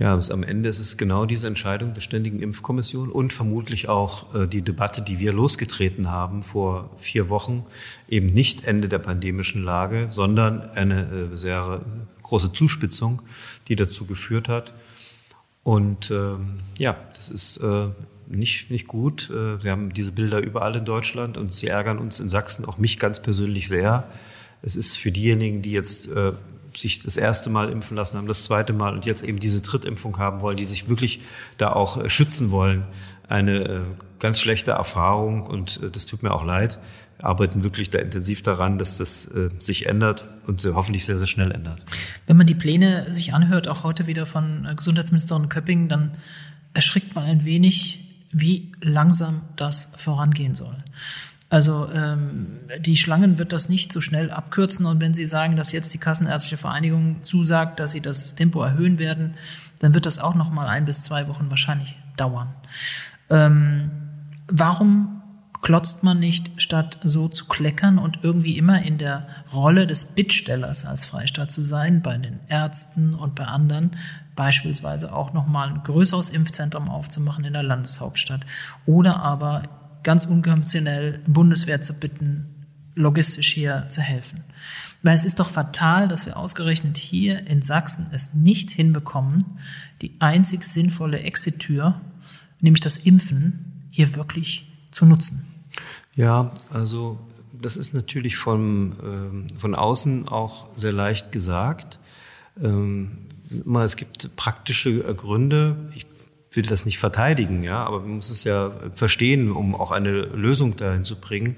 [0.00, 4.48] Ja, am Ende ist es genau diese Entscheidung der Ständigen Impfkommission und vermutlich auch äh,
[4.48, 7.64] die Debatte, die wir losgetreten haben vor vier Wochen,
[8.08, 11.82] eben nicht Ende der pandemischen Lage, sondern eine äh, sehr
[12.22, 13.22] große Zuspitzung,
[13.68, 14.72] die dazu geführt hat,
[15.62, 17.88] und ähm, ja, das ist äh,
[18.26, 19.30] nicht, nicht gut.
[19.30, 22.78] Äh, wir haben diese Bilder überall in Deutschland und sie ärgern uns in Sachsen, auch
[22.78, 24.10] mich ganz persönlich sehr.
[24.62, 26.08] Es ist für diejenigen, die jetzt
[26.74, 30.18] sich das erste Mal impfen lassen haben, das zweite Mal und jetzt eben diese Drittimpfung
[30.18, 31.20] haben wollen, die sich wirklich
[31.58, 32.84] da auch äh, schützen wollen,
[33.28, 33.80] eine äh,
[34.18, 36.78] ganz schlechte Erfahrung und äh, das tut mir auch leid
[37.22, 39.28] arbeiten wirklich da intensiv daran, dass das
[39.58, 41.84] sich ändert und sie hoffentlich sehr, sehr schnell ändert.
[42.26, 46.12] Wenn man die Pläne sich anhört, auch heute wieder von Gesundheitsministerin Köpping, dann
[46.72, 47.98] erschrickt man ein wenig,
[48.32, 50.82] wie langsam das vorangehen soll.
[51.50, 55.72] Also ähm, die Schlangen wird das nicht so schnell abkürzen und wenn Sie sagen, dass
[55.72, 59.34] jetzt die Kassenärztliche Vereinigung zusagt, dass sie das Tempo erhöhen werden,
[59.80, 62.54] dann wird das auch noch mal ein bis zwei Wochen wahrscheinlich dauern.
[63.30, 63.90] Ähm,
[64.46, 65.20] warum
[65.60, 70.86] klotzt man nicht, statt so zu kleckern und irgendwie immer in der Rolle des Bittstellers
[70.86, 73.90] als Freistaat zu sein, bei den Ärzten und bei anderen,
[74.36, 78.46] beispielsweise auch nochmal ein größeres Impfzentrum aufzumachen in der Landeshauptstadt
[78.86, 79.64] oder aber
[80.02, 84.44] ganz unkonventionell Bundeswehr zu bitten, logistisch hier zu helfen.
[85.02, 89.58] Weil es ist doch fatal, dass wir ausgerechnet hier in Sachsen es nicht hinbekommen,
[90.02, 92.00] die einzig sinnvolle Exit-Tür,
[92.60, 95.46] nämlich das Impfen, hier wirklich zu nutzen.
[96.14, 97.18] Ja, also
[97.52, 101.98] das ist natürlich von, ähm, von außen auch sehr leicht gesagt.
[102.60, 103.26] Ähm,
[103.82, 105.90] es gibt praktische äh, Gründe.
[105.94, 106.06] Ich
[106.52, 110.76] will das nicht verteidigen, ja, aber man muss es ja verstehen, um auch eine Lösung
[110.76, 111.56] dahin zu bringen.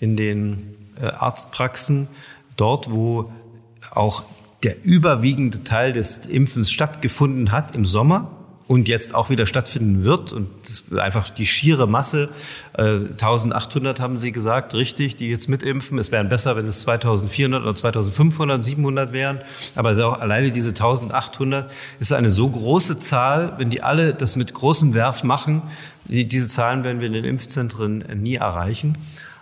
[0.00, 2.08] In den äh, Arztpraxen,
[2.56, 3.32] dort, wo
[3.92, 4.24] auch
[4.62, 10.32] der überwiegende Teil des Impfens stattgefunden hat im Sommer, und jetzt auch wieder stattfinden wird
[10.32, 10.48] und
[10.96, 12.30] einfach die schiere Masse,
[12.72, 15.98] äh, 1800 haben Sie gesagt, richtig, die jetzt mitimpfen.
[15.98, 19.40] Es wären besser, wenn es 2400 oder 2500, 700 wären,
[19.74, 24.54] aber auch alleine diese 1800 ist eine so große Zahl, wenn die alle das mit
[24.54, 25.62] großem Werf machen,
[26.06, 28.96] diese Zahlen werden wir in den Impfzentren nie erreichen.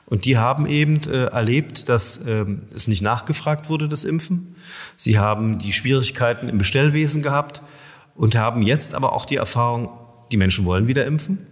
[0.06, 4.56] Und die haben eben äh, erlebt, dass ähm, es nicht nachgefragt wurde, das Impfen.
[4.96, 7.62] Sie haben die Schwierigkeiten im Bestellwesen gehabt
[8.14, 9.90] und haben jetzt aber auch die Erfahrung,
[10.30, 11.46] die Menschen wollen wieder impfen.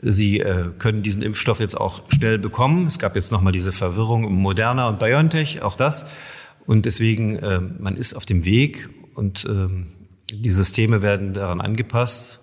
[0.00, 2.86] Sie äh, können diesen Impfstoff jetzt auch schnell bekommen.
[2.86, 6.06] Es gab jetzt nochmal diese Verwirrung um Moderna und BioNTech, auch das.
[6.66, 9.86] Und deswegen, äh, man ist auf dem Weg und ähm,
[10.30, 12.40] die Systeme werden daran angepasst.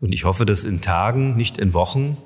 [0.00, 2.16] Und ich hoffe, dass in Tagen, nicht in Wochen,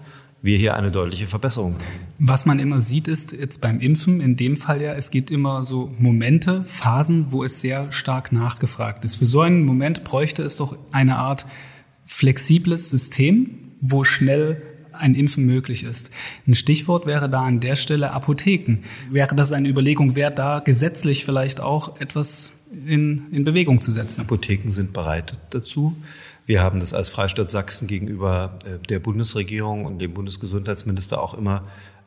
[0.45, 1.85] wir hier eine deutliche Verbesserung haben.
[2.19, 5.65] Was man immer sieht, ist jetzt beim Impfen, in dem Fall ja, es gibt immer
[5.65, 9.17] so Momente, Phasen, wo es sehr stark nachgefragt ist.
[9.17, 11.47] Für so einen Moment bräuchte es doch eine Art
[12.05, 16.11] flexibles System, wo schnell ein Impfen möglich ist.
[16.47, 18.81] Ein Stichwort wäre da an der Stelle Apotheken.
[19.11, 22.53] Wäre das eine Überlegung, wäre da gesetzlich vielleicht auch etwas
[22.87, 24.21] in, in Bewegung zu setzen?
[24.21, 25.97] Apotheken sind bereit dazu.
[26.47, 31.63] Wir haben das als Freistaat Sachsen gegenüber äh, der Bundesregierung und dem Bundesgesundheitsminister auch immer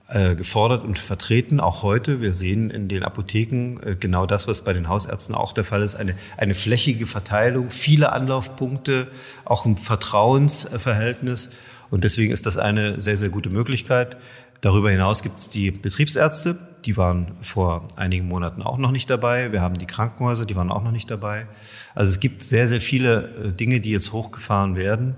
[0.09, 2.21] äh, gefordert und vertreten, auch heute.
[2.21, 5.81] Wir sehen in den Apotheken äh, genau das, was bei den Hausärzten auch der Fall
[5.81, 9.07] ist, eine, eine flächige Verteilung, viele Anlaufpunkte,
[9.43, 11.49] auch ein Vertrauensverhältnis.
[11.89, 14.17] Und deswegen ist das eine sehr, sehr gute Möglichkeit.
[14.61, 19.51] Darüber hinaus gibt es die Betriebsärzte, die waren vor einigen Monaten auch noch nicht dabei.
[19.51, 21.45] Wir haben die Krankenhäuser, die waren auch noch nicht dabei.
[21.93, 25.15] Also es gibt sehr, sehr viele äh, Dinge, die jetzt hochgefahren werden.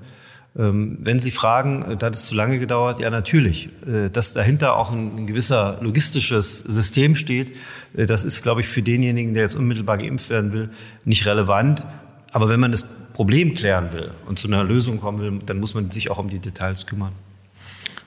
[0.57, 4.33] Ähm, wenn Sie fragen, äh, da hat es zu lange gedauert, ja natürlich, äh, dass
[4.33, 7.53] dahinter auch ein gewisser logistisches System steht,
[7.93, 10.69] das ist, glaube ich, für denjenigen, der jetzt unmittelbar geimpft werden will,
[11.05, 11.85] nicht relevant.
[12.31, 15.75] Aber wenn man das Problem klären will und zu einer Lösung kommen will, dann muss
[15.75, 17.13] man sich auch um die Details kümmern.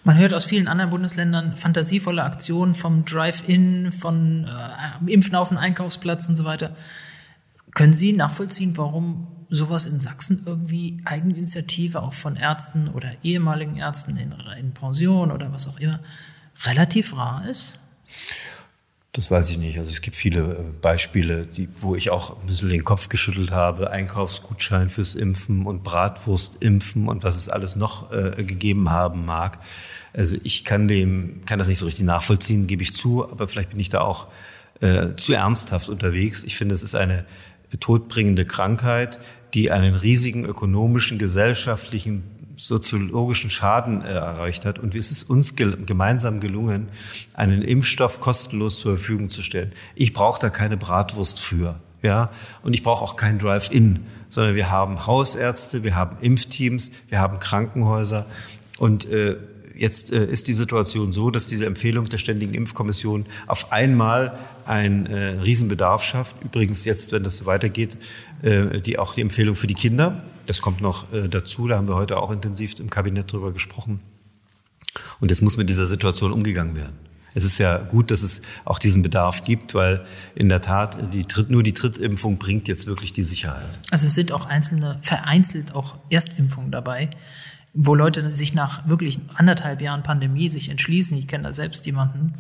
[0.05, 5.59] Man hört aus vielen anderen Bundesländern fantasievolle Aktionen vom Drive-In, von äh, Impfen auf dem
[5.59, 6.75] Einkaufsplatz und so weiter.
[7.75, 14.17] Können Sie nachvollziehen, warum sowas in Sachsen irgendwie Eigeninitiative auch von Ärzten oder ehemaligen Ärzten
[14.17, 16.01] in, in Pension oder was auch immer
[16.65, 17.79] relativ rar ist?
[19.15, 19.79] Das weiß ich nicht.
[19.79, 23.51] Also es gibt viele äh, Beispiele, die, wo ich auch ein bisschen den Kopf geschüttelt
[23.51, 23.91] habe.
[23.91, 29.59] Einkaufsgutschein fürs Impfen und Bratwurstimpfen und was es alles noch äh, gegeben haben mag.
[30.13, 33.71] Also ich kann dem, kann das nicht so richtig nachvollziehen, gebe ich zu, aber vielleicht
[33.71, 34.29] bin ich da auch
[34.81, 36.45] äh, zu ernsthaft unterwegs.
[36.45, 37.25] Ich finde, es ist eine
[37.81, 39.19] todbringende Krankheit,
[39.55, 42.25] die einen riesigen ökonomischen, gesellschaftlichen
[42.57, 44.79] soziologischen Schaden äh, erreicht hat.
[44.79, 46.89] Und es ist uns ge gemeinsam gelungen,
[47.35, 49.73] einen Impfstoff kostenlos zur Verfügung zu stellen.
[49.95, 51.81] Ich brauche da keine Bratwurst für.
[52.03, 52.31] Ja,
[52.63, 57.39] und ich brauche auch kein Drive-In, sondern wir haben Hausärzte, wir haben Impfteams, wir haben
[57.39, 58.27] Krankenhäuser
[58.79, 59.37] und äh,
[59.83, 65.07] jetzt äh, ist die Situation so, dass diese Empfehlung der Ständigen Impfkommission auf einmal einen
[65.07, 66.37] äh, Riesenbedarf schafft.
[66.43, 67.99] Übrigens jetzt, wenn das so weitergeht,
[68.43, 70.23] äh, die auch die Empfehlung für die Kinder.
[70.47, 71.69] Das kommt noch äh, dazu.
[71.69, 74.01] Da haben wir heute auch intensiv im Kabinett drüber gesprochen.
[75.21, 76.97] Und jetzt muss mit dieser Situation umgegangen werden.
[77.35, 81.27] Es ist ja gut, dass es auch diesen Bedarf gibt, weil in der Tat die
[81.27, 83.79] Dritt, nur die Drittimpfung bringt jetzt wirklich die Sicherheit.
[83.91, 87.11] Also es sind auch einzelne, vereinzelt auch Erstimpfungen dabei,
[87.75, 91.17] wo Leute sich nach wirklich anderthalb Jahren Pandemie sich entschließen.
[91.17, 92.35] Ich kenne da selbst jemanden.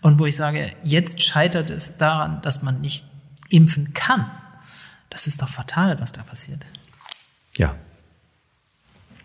[0.00, 3.04] Und wo ich sage, jetzt scheitert es daran, dass man nicht
[3.50, 4.30] impfen kann.
[5.10, 6.64] Das ist doch fatal, was da passiert.
[7.56, 7.74] Ja.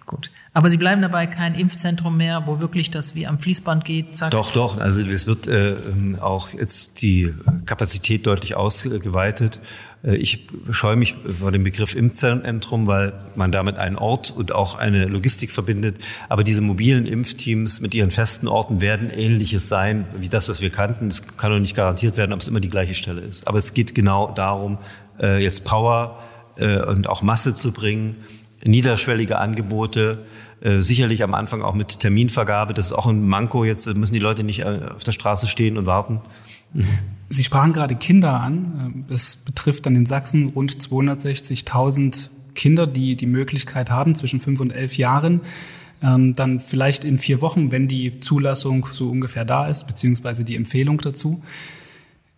[0.06, 0.32] Gut.
[0.52, 4.17] Aber Sie bleiben dabei kein Impfzentrum mehr, wo wirklich das wie am Fließband geht?
[4.17, 4.32] Zack.
[4.32, 4.78] Doch, doch.
[4.78, 5.76] Also es wird äh,
[6.19, 7.34] auch jetzt die
[7.65, 9.62] Kapazität deutlich ausgeweitet.
[10.04, 14.76] Äh, ich scheue mich vor dem Begriff Impfzentrum, weil man damit einen Ort und auch
[14.76, 15.98] eine Logistik verbindet.
[16.30, 20.70] Aber diese mobilen Impfteams mit ihren festen Orten werden ähnliches sein wie das, was wir
[20.70, 21.08] kannten.
[21.08, 23.48] Es kann doch nicht garantiert werden, ob es immer die gleiche Stelle ist.
[23.48, 24.78] Aber es geht genau darum,
[25.20, 26.20] äh, jetzt Power
[26.58, 28.18] äh, und auch Masse zu bringen,
[28.63, 30.20] niederschwellige Angebote,
[30.80, 32.74] sicherlich am Anfang auch mit Terminvergabe.
[32.74, 33.66] Das ist auch ein Manko.
[33.66, 36.22] Jetzt müssen die Leute nicht auf der Straße stehen und warten.
[37.30, 39.06] Sie sprachen gerade Kinder an.
[39.08, 44.72] Das betrifft dann in Sachsen rund 260.000 Kinder, die die Möglichkeit haben, zwischen fünf und
[44.72, 45.42] elf Jahren,
[46.02, 50.56] ähm, dann vielleicht in vier Wochen, wenn die Zulassung so ungefähr da ist, beziehungsweise die
[50.56, 51.42] Empfehlung dazu,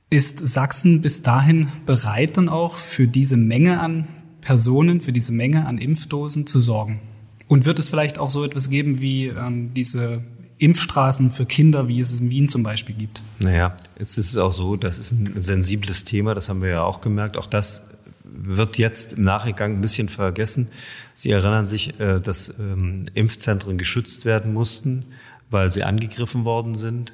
[0.10, 4.08] ist Sachsen bis dahin bereit, dann auch für diese Menge an
[4.42, 7.00] Personen, für diese Menge an Impfdosen zu sorgen?
[7.48, 10.24] Und wird es vielleicht auch so etwas geben wie ähm, diese
[10.58, 13.22] Impfstraßen für Kinder, wie es es in Wien zum Beispiel gibt?
[13.40, 16.84] Naja, jetzt ist es auch so, das ist ein sensibles Thema, das haben wir ja
[16.84, 17.38] auch gemerkt.
[17.38, 17.86] Auch das
[18.24, 20.70] wird jetzt im Nachgang ein bisschen vergessen.
[21.16, 25.06] Sie erinnern sich, äh, dass ähm, Impfzentren geschützt werden mussten,
[25.50, 27.14] weil sie angegriffen worden sind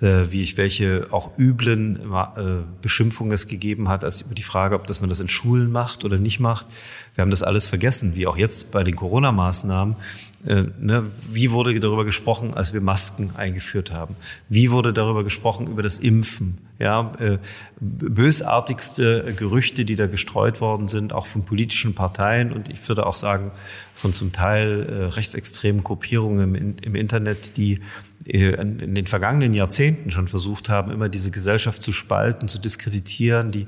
[0.00, 2.00] wie ich welche auch üblen
[2.36, 2.40] äh,
[2.82, 6.04] Beschimpfungen es gegeben hat, als über die Frage, ob das man das in Schulen macht
[6.04, 6.66] oder nicht macht.
[7.14, 9.96] Wir haben das alles vergessen, wie auch jetzt bei den Corona-Maßnahmen.
[10.46, 14.16] Äh, ne, wie wurde darüber gesprochen, als wir Masken eingeführt haben?
[14.48, 16.58] Wie wurde darüber gesprochen über das Impfen?
[16.78, 17.38] Ja, äh,
[17.80, 23.16] bösartigste Gerüchte, die da gestreut worden sind, auch von politischen Parteien und ich würde auch
[23.16, 23.52] sagen
[23.94, 27.80] von zum Teil äh, rechtsextremen Gruppierungen im, Internet, die äh,
[28.24, 33.66] in den vergangenen Jahrzehnten schon versucht haben, immer diese Gesellschaft zu spalten, zu diskreditieren, die,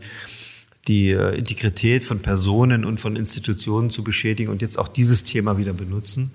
[0.88, 5.58] die äh, Integrität von Personen und von Institutionen zu beschädigen und jetzt auch dieses Thema
[5.58, 6.30] wieder benutzen,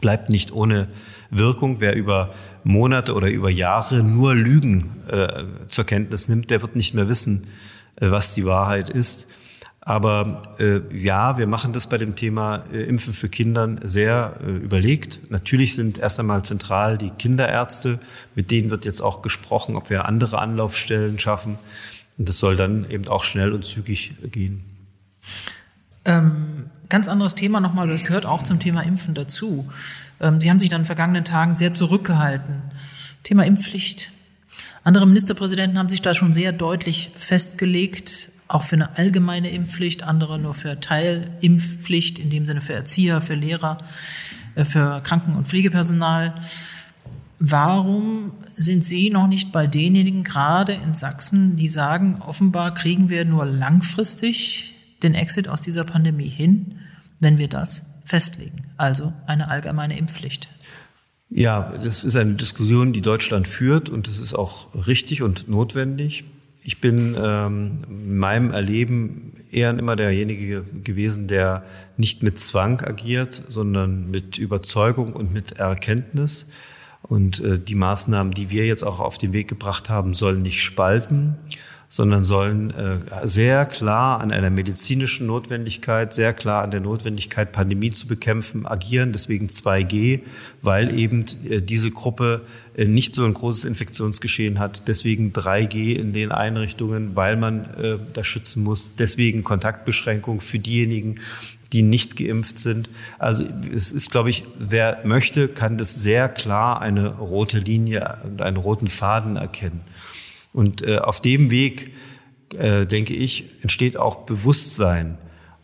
[0.00, 0.88] bleibt nicht ohne
[1.30, 1.80] Wirkung.
[1.80, 2.34] Wer über
[2.64, 7.46] Monate oder über Jahre nur Lügen äh, zur Kenntnis nimmt, der wird nicht mehr wissen,
[7.96, 9.28] äh, was die Wahrheit ist.
[9.88, 14.50] Aber äh, ja, wir machen das bei dem Thema äh, Impfen für Kindern sehr äh,
[14.50, 15.30] überlegt.
[15.30, 17.98] Natürlich sind erst einmal zentral die Kinderärzte,
[18.34, 21.56] mit denen wird jetzt auch gesprochen, ob wir andere Anlaufstellen schaffen.
[22.18, 24.62] Und das soll dann eben auch schnell und zügig gehen.
[26.04, 29.70] Ähm, ganz anderes Thema nochmal, das gehört auch zum Thema Impfen dazu.
[30.20, 32.60] Ähm, Sie haben sich dann in den vergangenen Tagen sehr zurückgehalten.
[33.24, 34.12] Thema Impfpflicht.
[34.84, 40.38] Andere Ministerpräsidenten haben sich da schon sehr deutlich festgelegt auch für eine allgemeine Impfpflicht, andere
[40.38, 43.78] nur für Teilimpfpflicht, in dem Sinne für Erzieher, für Lehrer,
[44.54, 46.34] äh, für Kranken- und Pflegepersonal.
[47.38, 53.24] Warum sind Sie noch nicht bei denjenigen, gerade in Sachsen, die sagen, offenbar kriegen wir
[53.24, 56.80] nur langfristig den Exit aus dieser Pandemie hin,
[57.20, 58.64] wenn wir das festlegen?
[58.76, 60.48] Also eine allgemeine Impfpflicht.
[61.30, 66.24] Ja, das ist eine Diskussion, die Deutschland führt und das ist auch richtig und notwendig.
[66.68, 71.64] Ich bin ähm, in meinem Erleben eher immer derjenige gewesen, der
[71.96, 76.46] nicht mit Zwang agiert, sondern mit Überzeugung und mit Erkenntnis.
[77.00, 80.62] Und äh, die Maßnahmen, die wir jetzt auch auf den Weg gebracht haben, sollen nicht
[80.62, 81.38] spalten,
[81.88, 87.90] sondern sollen äh, sehr klar an einer medizinischen Notwendigkeit, sehr klar an der Notwendigkeit, Pandemie
[87.90, 89.12] zu bekämpfen, agieren.
[89.12, 90.20] Deswegen 2G,
[90.60, 92.42] weil eben äh, diese Gruppe
[92.76, 94.82] äh, nicht so ein großes Infektionsgeschehen hat.
[94.86, 98.92] Deswegen 3G in den Einrichtungen, weil man äh, das schützen muss.
[98.98, 101.20] Deswegen Kontaktbeschränkung für diejenigen,
[101.72, 102.88] die nicht geimpft sind.
[103.18, 108.42] Also es ist, glaube ich, wer möchte, kann das sehr klar eine rote Linie und
[108.42, 109.80] einen roten Faden erkennen.
[110.58, 111.92] Und äh, auf dem Weg,
[112.52, 115.16] äh, denke ich, entsteht auch Bewusstsein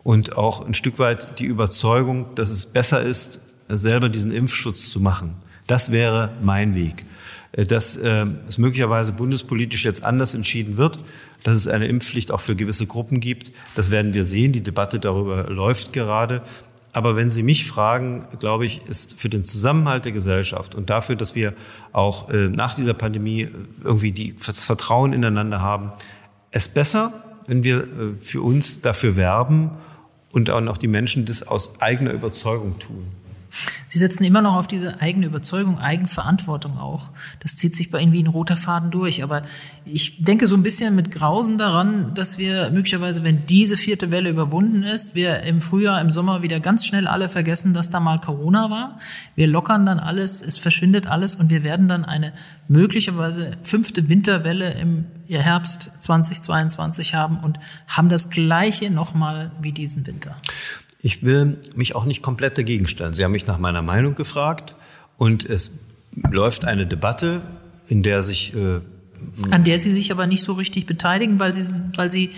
[0.05, 5.01] und auch ein Stück weit die Überzeugung, dass es besser ist, selber diesen Impfschutz zu
[5.01, 5.35] machen.
[5.67, 7.07] Das wäre mein Weg.
[7.51, 11.01] Äh, dass äh, es möglicherweise bundespolitisch jetzt anders entschieden wird,
[11.43, 14.53] dass es eine Impfpflicht auch für gewisse Gruppen gibt, das werden wir sehen.
[14.53, 16.41] Die Debatte darüber läuft gerade.
[16.95, 21.17] Aber wenn Sie mich fragen, glaube ich, ist für den Zusammenhalt der Gesellschaft und dafür,
[21.17, 21.53] dass wir
[21.93, 23.51] auch äh, nach dieser Pandemie äh,
[23.83, 25.91] irgendwie das Vertrauen ineinander haben,
[26.53, 27.13] es besser,
[27.49, 27.87] wenn wir äh,
[28.21, 29.73] für uns dafür werben
[30.33, 33.05] und auch die Menschen das aus eigener Überzeugung tun.
[33.89, 37.11] Sie setzen immer noch auf diese eigene Überzeugung, Eigenverantwortung auch.
[37.41, 39.23] Das zieht sich bei Ihnen wie ein roter Faden durch.
[39.23, 39.43] Aber
[39.85, 44.31] ich denke so ein bisschen mit Grausen daran, dass wir möglicherweise, wenn diese vierte Welle
[44.31, 48.21] überwunden ist, wir im Frühjahr, im Sommer wieder ganz schnell alle vergessen, dass da mal
[48.21, 48.99] Corona war.
[49.37, 52.33] Wir lockern dann alles, es verschwindet alles und wir werden dann eine
[52.69, 60.37] möglicherweise fünfte Winterwelle im Herbst 2022 haben und haben das Gleiche nochmal wie diesen Winter.
[61.05, 63.13] Ich will mich auch nicht komplett dagegen stellen.
[63.13, 64.75] Sie haben mich nach meiner Meinung gefragt
[65.19, 65.73] und es
[66.31, 67.43] läuft eine Debatte,
[67.87, 68.81] in der sich äh,
[69.51, 72.31] an der Sie sich aber nicht so richtig beteiligen, weil Sie, weil Sie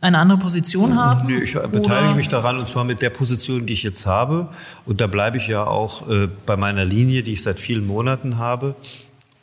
[0.00, 1.26] eine andere Position haben?
[1.26, 2.14] Nee, ich beteilige oder?
[2.14, 4.48] mich daran und zwar mit der Position, die ich jetzt habe.
[4.86, 8.38] Und da bleibe ich ja auch äh, bei meiner Linie, die ich seit vielen Monaten
[8.38, 8.76] habe.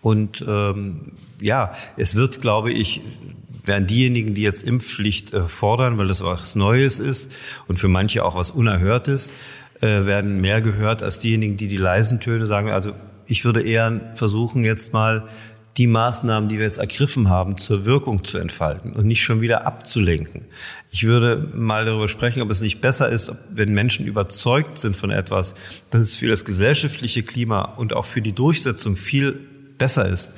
[0.02, 3.02] Und ähm, ja, es wird, glaube ich,
[3.66, 7.32] werden diejenigen, die jetzt Impfpflicht äh, fordern, weil das was Neues ist
[7.68, 9.34] und für manche auch was Unerhörtes,
[9.82, 12.70] äh, werden mehr gehört als diejenigen, die die leisen Töne sagen.
[12.70, 12.94] Also
[13.28, 15.28] ich würde eher versuchen, jetzt mal
[15.78, 19.68] die Maßnahmen, die wir jetzt ergriffen haben, zur Wirkung zu entfalten und nicht schon wieder
[19.68, 20.46] abzulenken.
[20.90, 25.12] Ich würde mal darüber sprechen, ob es nicht besser ist, wenn Menschen überzeugt sind von
[25.12, 25.56] etwas,
[25.92, 29.34] dass es für das gesellschaftliche Klima und auch für die Durchsetzung viel
[29.78, 30.36] besser ist.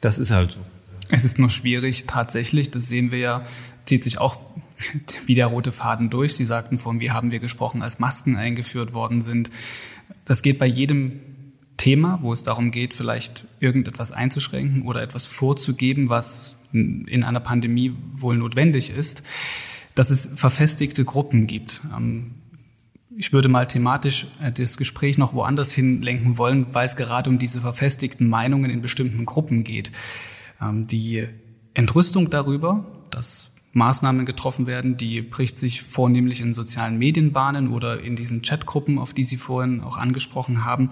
[0.00, 0.60] Das ist halt so.
[1.08, 3.46] Es ist nur schwierig, tatsächlich, das sehen wir ja,
[3.84, 4.40] zieht sich auch
[5.26, 6.34] wie der rote Faden durch.
[6.34, 9.50] Sie sagten von, wie haben wir gesprochen, als Masken eingeführt worden sind.
[10.24, 11.20] Das geht bei jedem
[11.76, 17.94] Thema, wo es darum geht, vielleicht irgendetwas einzuschränken oder etwas vorzugeben, was in einer Pandemie
[18.14, 19.22] wohl notwendig ist.
[19.94, 21.80] dass es verfestigte Gruppen gibt.
[21.96, 22.36] Ähm,
[23.16, 27.40] ich würde mal thematisch äh, das Gespräch noch woanders hinlenken wollen, weil es gerade um
[27.40, 29.90] diese verfestigten Meinungen in bestimmten Gruppen geht.
[30.60, 31.26] Ähm, die
[31.74, 38.16] Entrüstung darüber, dass Maßnahmen getroffen werden, die bricht sich vornehmlich in sozialen Medienbahnen oder in
[38.16, 40.90] diesen Chatgruppen, auf die Sie vorhin auch angesprochen haben.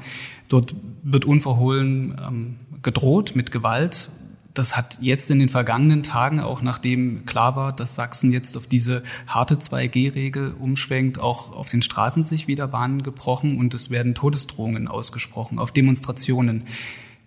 [0.49, 4.11] Dort wird unverhohlen ähm, gedroht mit Gewalt.
[4.55, 8.67] Das hat jetzt in den vergangenen Tagen, auch nachdem klar war, dass Sachsen jetzt auf
[8.67, 14.15] diese harte 2G-Regel umschwenkt, auch auf den Straßen sich wieder Bahnen gebrochen und es werden
[14.15, 16.65] Todesdrohungen ausgesprochen auf Demonstrationen,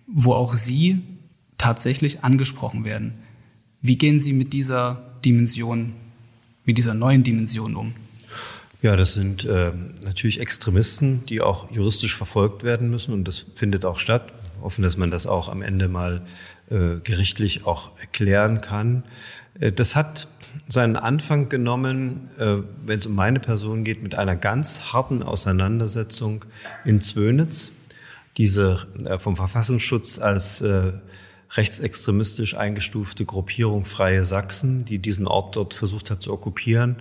[0.07, 1.03] wo auch Sie
[1.59, 3.13] tatsächlich angesprochen werden.
[3.81, 5.93] Wie gehen Sie mit dieser Dimension,
[6.65, 7.93] mit dieser neuen Dimension um?
[8.81, 9.71] Ja, das sind äh,
[10.03, 14.33] natürlich Extremisten, die auch juristisch verfolgt werden müssen und das findet auch statt.
[14.61, 16.21] Hoffen, dass man das auch am Ende mal
[16.69, 19.03] äh, gerichtlich auch erklären kann.
[19.59, 20.29] Äh, das hat
[20.67, 26.45] seinen Anfang genommen, äh, wenn es um meine Person geht, mit einer ganz harten Auseinandersetzung
[26.85, 27.71] in Zwönitz.
[28.37, 30.93] Diese äh, vom Verfassungsschutz als äh,
[31.51, 36.97] rechtsextremistisch eingestufte Gruppierung Freie Sachsen, die diesen Ort dort versucht hat zu okkupieren.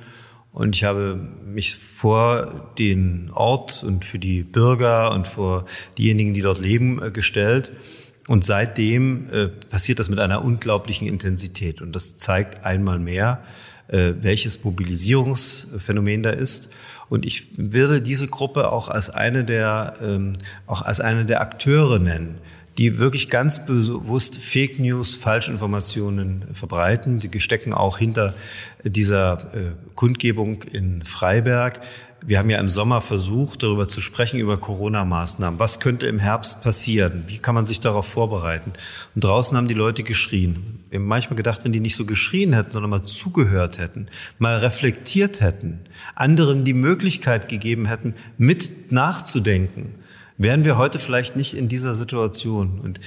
[0.52, 5.66] Und ich habe mich vor den Ort und für die Bürger und vor
[5.98, 7.70] diejenigen, die dort leben, äh, gestellt.
[8.26, 11.80] Und seitdem äh, passiert das mit einer unglaublichen Intensität.
[11.80, 13.42] Und das zeigt einmal mehr,
[13.88, 16.70] äh, welches Mobilisierungsphänomen da ist.
[17.08, 20.34] Und ich würde diese Gruppe auch als eine der, ähm,
[20.66, 22.38] auch als eine der Akteure nennen,
[22.78, 27.18] die wirklich ganz bewusst Fake News, Falschinformationen verbreiten.
[27.18, 28.34] Die stecken auch hinter
[28.84, 31.80] dieser äh, Kundgebung in Freiberg.
[32.24, 35.58] Wir haben ja im Sommer versucht, darüber zu sprechen, über Corona-Maßnahmen.
[35.58, 37.24] Was könnte im Herbst passieren?
[37.26, 38.72] Wie kann man sich darauf vorbereiten?
[39.14, 40.84] Und draußen haben die Leute geschrien.
[40.90, 44.06] Wir haben manchmal gedacht, wenn die nicht so geschrien hätten, sondern mal zugehört hätten,
[44.38, 45.80] mal reflektiert hätten,
[46.14, 49.94] anderen die Möglichkeit gegeben hätten, mit nachzudenken,
[50.38, 52.80] wären wir heute vielleicht nicht in dieser Situation.
[52.80, 53.00] Und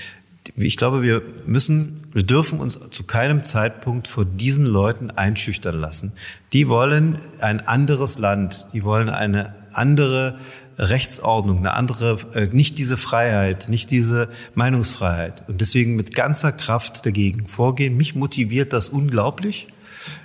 [0.55, 6.11] ich glaube, wir müssen, wir dürfen uns zu keinem Zeitpunkt vor diesen Leuten einschüchtern lassen.
[6.51, 10.37] Die wollen ein anderes Land, die wollen eine andere
[10.77, 15.47] Rechtsordnung, eine andere, äh, nicht diese Freiheit, nicht diese Meinungsfreiheit.
[15.47, 17.95] Und deswegen mit ganzer Kraft dagegen vorgehen.
[17.95, 19.67] Mich motiviert das unglaublich.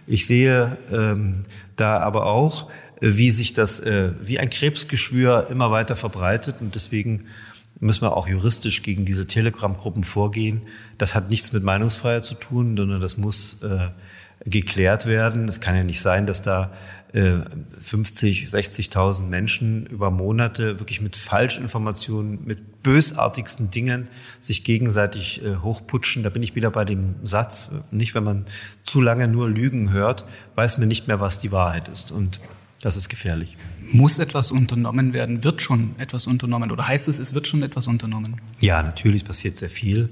[0.06, 1.44] Ich sehe ähm,
[1.76, 6.56] da aber auch, wie sich das äh, wie ein Krebsgeschwür immer weiter verbreitet.
[6.60, 7.26] Und deswegen
[7.78, 10.62] müssen wir auch juristisch gegen diese Telegram-Gruppen vorgehen.
[10.98, 13.88] Das hat nichts mit Meinungsfreiheit zu tun, sondern das muss äh,
[14.44, 15.48] geklärt werden.
[15.48, 16.72] Es kann ja nicht sein, dass da
[17.12, 17.40] äh,
[17.82, 24.08] 50, 60.000 Menschen über Monate wirklich mit Falschinformationen, mit bösartigsten Dingen
[24.40, 26.22] sich gegenseitig äh, hochputschen.
[26.22, 28.46] Da bin ich wieder bei dem Satz, nicht wenn man
[28.82, 30.24] zu lange nur Lügen hört,
[30.54, 32.10] weiß man nicht mehr, was die Wahrheit ist.
[32.10, 32.40] Und
[32.80, 33.56] das ist gefährlich.
[33.92, 35.44] Muss etwas unternommen werden?
[35.44, 36.70] Wird schon etwas unternommen?
[36.70, 38.40] Oder heißt es, es wird schon etwas unternommen?
[38.60, 40.10] Ja, natürlich passiert sehr viel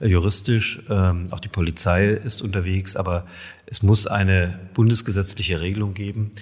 [0.00, 0.80] äh, juristisch.
[0.90, 3.26] Ähm, auch die Polizei ist unterwegs, aber
[3.66, 6.32] es muss eine bundesgesetzliche Regelung geben.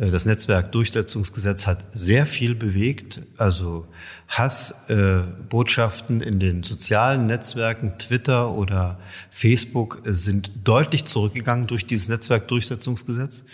[0.00, 3.20] Äh, das Netzwerkdurchsetzungsgesetz hat sehr viel bewegt.
[3.36, 3.86] Also
[4.28, 8.98] Hassbotschaften äh, in den sozialen Netzwerken, Twitter oder
[9.30, 13.44] Facebook, äh, sind deutlich zurückgegangen durch dieses Netzwerkdurchsetzungsgesetz.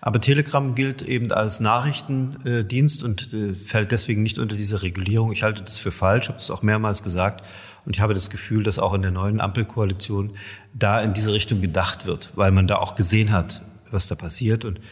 [0.00, 5.30] Aber Telegram gilt eben als Nachrichtendienst und fällt deswegen nicht unter diese Regulierung.
[5.30, 7.44] Ich halte das für falsch, habe das auch mehrmals gesagt.
[7.84, 10.32] Und ich habe das Gefühl, dass auch in der neuen Ampelkoalition
[10.72, 13.62] da in diese Richtung gedacht wird, weil man da auch gesehen hat,
[13.92, 14.64] was da passiert.
[14.64, 14.82] Und äh,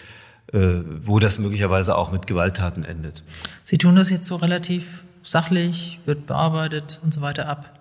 [0.54, 3.24] wo das möglicherweise auch mit Gewalttaten endet.
[3.64, 7.78] Sie tun das jetzt so relativ sachlich, wird bearbeitet und so weiter ab.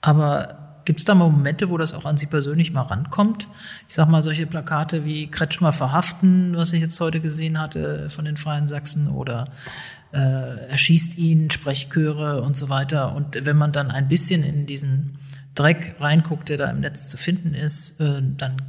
[0.00, 3.48] Aber gibt es da mal Momente, wo das auch an Sie persönlich mal rankommt?
[3.88, 8.24] Ich sag mal, solche Plakate wie Kretschmer verhaften, was ich jetzt heute gesehen hatte von
[8.24, 9.48] den Freien Sachsen oder
[10.12, 13.14] äh, erschießt ihn, Sprechchöre und so weiter.
[13.14, 15.18] Und wenn man dann ein bisschen in diesen
[15.54, 18.62] Dreck reinguckt, der da im Netz zu finden ist, äh, dann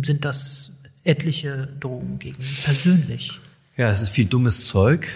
[0.00, 0.73] sind das
[1.04, 3.40] etliche Drohungen gegen sie persönlich.
[3.76, 5.08] Ja, es ist viel dummes Zeug.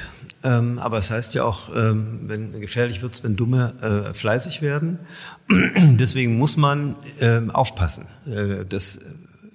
[0.44, 3.74] Ähm, aber es heißt ja auch, ähm, wenn gefährlich wird es, wenn Dumme
[4.10, 5.00] äh, fleißig werden.
[5.76, 8.06] Deswegen muss man ähm, aufpassen.
[8.26, 9.00] Äh, das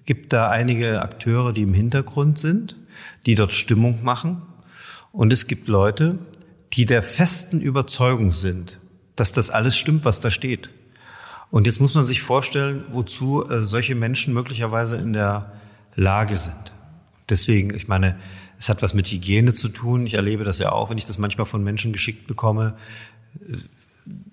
[0.06, 2.76] gibt da einige Akteure, die im Hintergrund sind,
[3.26, 4.42] die dort Stimmung machen.
[5.14, 6.18] Und es gibt Leute,
[6.74, 8.78] die der festen Überzeugung sind,
[9.16, 10.70] dass das alles stimmt, was da steht.
[11.50, 15.54] Und jetzt muss man sich vorstellen, wozu äh, solche Menschen möglicherweise in der
[15.96, 16.74] Lage sind.
[17.30, 18.18] Deswegen, ich meine,
[18.58, 20.08] es hat was mit Hygiene zu tun.
[20.08, 22.76] Ich erlebe das ja auch, wenn ich das manchmal von Menschen geschickt bekomme,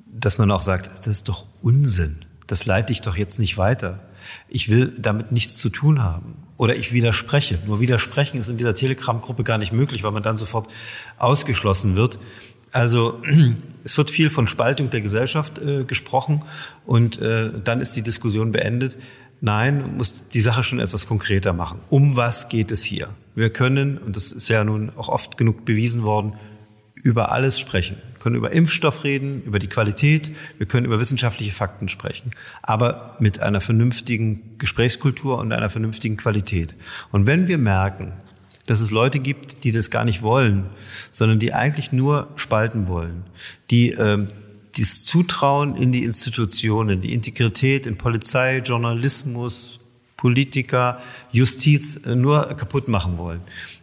[0.06, 2.24] dass man auch sagt, das ist doch Unsinn.
[2.46, 4.00] Das leite ich doch jetzt nicht weiter.
[4.48, 6.36] Ich will damit nichts zu tun haben.
[6.56, 7.58] Oder ich widerspreche.
[7.66, 10.68] Nur widersprechen ist in dieser Telegram-Gruppe gar nicht möglich, weil man dann sofort
[11.16, 12.18] ausgeschlossen wird.
[12.72, 13.22] Also
[13.84, 16.42] es wird viel von Spaltung der Gesellschaft äh, gesprochen
[16.84, 18.98] und äh, dann ist die Diskussion beendet.
[19.40, 21.80] Nein, muss die Sache schon etwas konkreter machen.
[21.88, 23.08] Um was geht es hier?
[23.34, 26.34] Wir können, und das ist ja nun auch oft genug bewiesen worden,
[27.02, 27.96] über alles sprechen.
[28.12, 32.32] Wir können über Impfstoff reden, über die Qualität, wir können über wissenschaftliche Fakten sprechen,
[32.62, 36.74] aber mit einer vernünftigen Gesprächskultur und einer vernünftigen Qualität.
[37.10, 38.12] Und wenn wir merken,
[38.66, 40.66] dass es Leute gibt, die das gar nicht wollen,
[41.12, 43.24] sondern die eigentlich nur spalten wollen,
[43.70, 44.26] die äh,
[44.78, 49.80] das Zutrauen in die Institutionen, die Integrität in Polizei, Journalismus,
[50.16, 51.00] Politiker,
[51.32, 53.40] Justiz äh, nur kaputt machen wollen,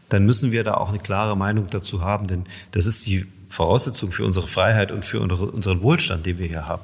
[0.10, 4.12] dann müssen wir da auch eine klare Meinung dazu haben, denn das ist die Voraussetzung
[4.12, 6.84] für unsere Freiheit und für unseren Wohlstand, den wir hier haben.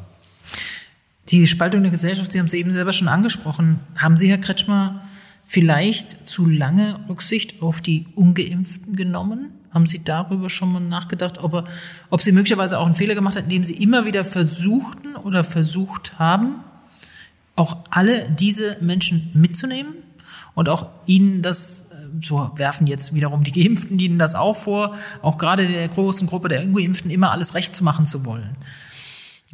[1.29, 3.79] Die Spaltung der Gesellschaft, Sie haben es eben selber schon angesprochen.
[3.95, 5.03] Haben Sie, Herr Kretschmer,
[5.45, 9.51] vielleicht zu lange Rücksicht auf die Ungeimpften genommen?
[9.73, 11.65] Haben Sie darüber schon mal nachgedacht, ob, er,
[12.09, 16.19] ob Sie möglicherweise auch einen Fehler gemacht haben, indem Sie immer wieder versuchten oder versucht
[16.19, 16.63] haben,
[17.55, 19.95] auch alle diese Menschen mitzunehmen
[20.55, 24.95] und auch ihnen das, äh, so werfen jetzt wiederum die Geimpften ihnen das auch vor,
[25.21, 28.55] auch gerade der großen Gruppe der Ungeimpften immer alles recht machen zu wollen.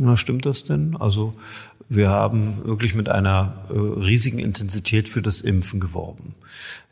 [0.02, 0.96] Na, stimmt das denn?
[0.98, 1.34] Also
[1.92, 6.36] wir haben wirklich mit einer äh, riesigen Intensität für das Impfen geworben.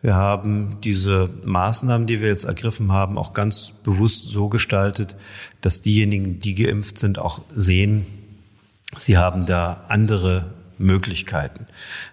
[0.01, 5.15] Wir haben diese Maßnahmen, die wir jetzt ergriffen haben, auch ganz bewusst so gestaltet,
[5.61, 8.07] dass diejenigen, die geimpft sind, auch sehen,
[8.97, 11.67] sie haben da andere Möglichkeiten.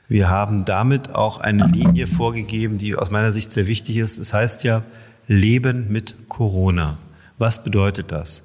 [0.07, 4.19] Wir haben damit auch eine Linie vorgegeben, die aus meiner Sicht sehr wichtig ist.
[4.19, 4.83] Es heißt ja
[5.27, 6.99] Leben mit Corona.
[7.39, 8.43] Was bedeutet das?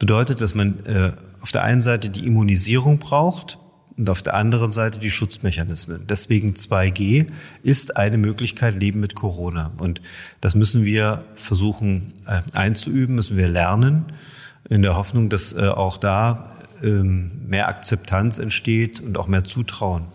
[0.00, 3.58] Bedeutet, dass man äh, auf der einen Seite die Immunisierung braucht
[3.96, 6.06] und auf der anderen Seite die Schutzmechanismen.
[6.06, 7.28] Deswegen 2G
[7.62, 9.72] ist eine Möglichkeit, Leben mit Corona.
[9.78, 10.02] Und
[10.40, 14.06] das müssen wir versuchen äh, einzuüben, müssen wir lernen,
[14.68, 20.06] in der Hoffnung, dass äh, auch da ähm, mehr Akzeptanz entsteht und auch mehr Zutrauen.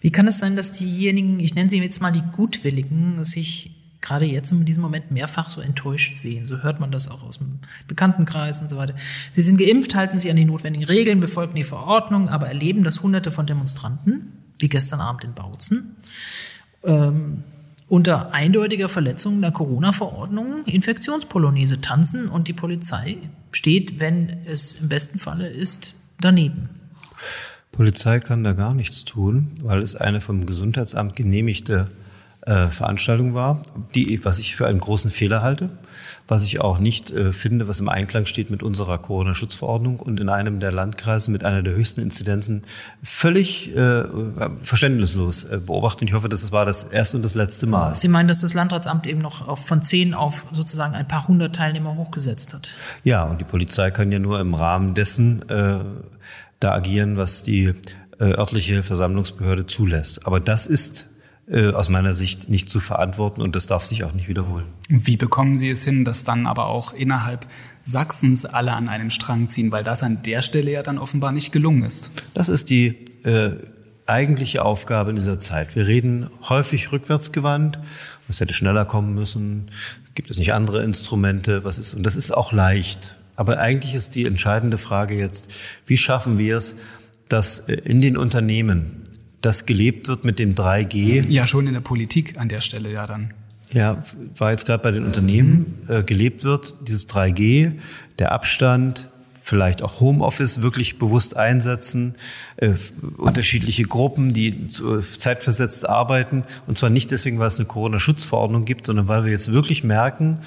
[0.00, 3.75] Wie kann es sein, dass diejenigen, ich nenne sie jetzt mal die Gutwilligen, sich
[4.06, 6.46] gerade jetzt in diesem Moment mehrfach so enttäuscht sehen.
[6.46, 8.94] So hört man das auch aus dem Bekanntenkreis und so weiter.
[9.32, 13.02] Sie sind geimpft, halten sich an die notwendigen Regeln, befolgen die Verordnung, aber erleben, dass
[13.02, 15.96] Hunderte von Demonstranten, wie gestern Abend in Bautzen,
[16.84, 17.42] ähm,
[17.88, 23.18] unter eindeutiger Verletzung der Corona-Verordnung Infektionspolonaise tanzen und die Polizei
[23.52, 26.68] steht, wenn es im besten Falle ist, daneben.
[27.72, 31.90] Polizei kann da gar nichts tun, weil es eine vom Gesundheitsamt genehmigte
[32.46, 33.60] äh, Veranstaltung war,
[33.94, 35.68] die, was ich für einen großen Fehler halte,
[36.28, 40.28] was ich auch nicht äh, finde, was im Einklang steht mit unserer Corona-Schutzverordnung und in
[40.28, 42.62] einem der Landkreise mit einer der höchsten Inzidenzen
[43.02, 44.04] völlig äh,
[44.62, 46.08] verständnislos äh, beobachtet.
[46.08, 47.96] Ich hoffe, das war das erste und das letzte Mal.
[47.96, 51.56] Sie meinen, dass das Landratsamt eben noch auf, von zehn auf sozusagen ein paar hundert
[51.56, 52.68] Teilnehmer hochgesetzt hat?
[53.02, 55.80] Ja, und die Polizei kann ja nur im Rahmen dessen äh,
[56.60, 57.74] da agieren, was die
[58.18, 60.26] äh, örtliche Versammlungsbehörde zulässt.
[60.26, 61.06] Aber das ist
[61.48, 64.66] äh, aus meiner Sicht nicht zu verantworten und das darf sich auch nicht wiederholen.
[64.88, 67.46] Wie bekommen Sie es hin, dass dann aber auch innerhalb
[67.84, 71.52] Sachsens alle an einem Strang ziehen, weil das an der Stelle ja dann offenbar nicht
[71.52, 72.10] gelungen ist?
[72.34, 73.52] Das ist die äh,
[74.06, 75.76] eigentliche Aufgabe in dieser Zeit.
[75.76, 77.78] Wir reden häufig rückwärtsgewandt,
[78.26, 79.70] was hätte schneller kommen müssen,
[80.14, 83.16] gibt es nicht andere Instrumente, was ist, und das ist auch leicht.
[83.36, 85.48] Aber eigentlich ist die entscheidende Frage jetzt,
[85.86, 86.74] wie schaffen wir es,
[87.28, 89.02] dass äh, in den Unternehmen
[89.46, 91.30] das gelebt wird mit dem 3G.
[91.30, 93.32] Ja, schon in der Politik an der Stelle ja dann.
[93.72, 94.02] Ja,
[94.36, 97.74] war jetzt gerade bei den Unternehmen äh, gelebt wird, dieses 3G,
[98.18, 99.08] der Abstand,
[99.40, 102.16] vielleicht auch Homeoffice wirklich bewusst einsetzen,
[102.56, 102.72] äh,
[103.16, 106.42] unterschiedliche Gruppen, die äh, zeitversetzt arbeiten.
[106.66, 110.38] Und zwar nicht deswegen, weil es eine Corona-Schutzverordnung gibt, sondern weil wir jetzt wirklich merken,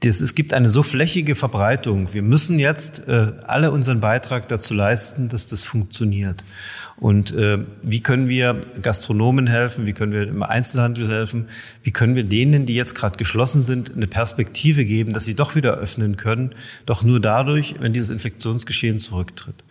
[0.00, 2.12] dass es gibt eine so flächige Verbreitung.
[2.12, 6.44] Wir müssen jetzt äh, alle unseren Beitrag dazu leisten, dass das funktioniert.
[6.98, 9.86] Und äh, wie können wir Gastronomen helfen?
[9.86, 11.48] Wie können wir im Einzelhandel helfen?
[11.82, 15.54] Wie können wir denen, die jetzt gerade geschlossen sind, eine Perspektive geben, dass sie doch
[15.54, 16.54] wieder öffnen können?
[16.84, 19.64] Doch nur dadurch, wenn dieses Infektionsgeschehen zurücktritt.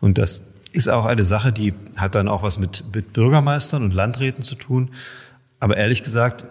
[0.00, 3.94] Und das ist auch eine Sache, die hat dann auch was mit, mit Bürgermeistern und
[3.94, 4.90] Landräten zu tun.
[5.60, 6.44] Aber ehrlich gesagt,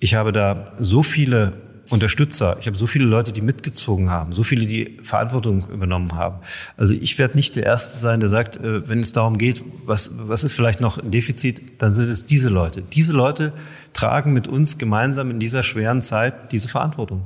[0.00, 2.56] ich habe da so viele Unterstützer.
[2.60, 6.38] Ich habe so viele Leute, die mitgezogen haben, so viele, die Verantwortung übernommen haben.
[6.76, 10.10] Also ich werde nicht der Erste sein, der sagt, äh, wenn es darum geht, was,
[10.14, 12.82] was ist vielleicht noch ein Defizit, dann sind es diese Leute.
[12.82, 13.52] Diese Leute
[13.92, 17.24] tragen mit uns gemeinsam in dieser schweren Zeit diese Verantwortung.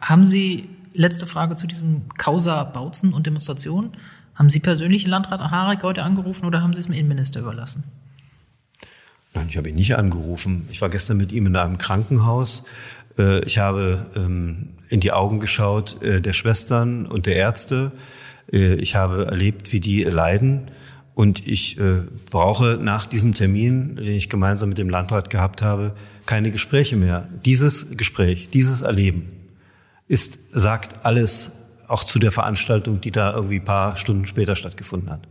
[0.00, 3.92] haben Sie, letzte Frage zu diesem Causa Bautzen und Demonstration,
[4.38, 7.82] Haben Sie persönlich Landrat Harek heute angerufen oder haben Sie es dem Innenminister überlassen?
[9.34, 10.68] Nein, ich habe ihn nicht angerufen.
[10.70, 12.62] Ich war gestern mit ihm in einem Krankenhaus.
[13.18, 17.92] Äh, ich habe ähm, in die Augen geschaut äh, der Schwestern und der Ärzte.
[18.50, 20.70] Äh, ich habe erlebt, wie die leiden.
[21.14, 21.76] Und ich
[22.30, 25.96] brauche nach diesem Termin, den ich gemeinsam mit dem Landrat gehabt habe,
[26.26, 27.26] keine Gespräche mehr.
[27.44, 29.28] Dieses Gespräch, dieses Erleben
[30.06, 31.50] ist, sagt alles
[31.88, 35.26] auch zu der Veranstaltung, die da irgendwie paar Stunden später stattgefunden hat.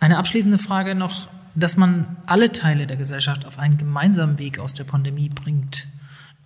[0.00, 4.74] Eine abschließende Frage noch, dass man alle Teile der Gesellschaft auf einen gemeinsamen Weg aus
[4.74, 5.86] der Pandemie bringt,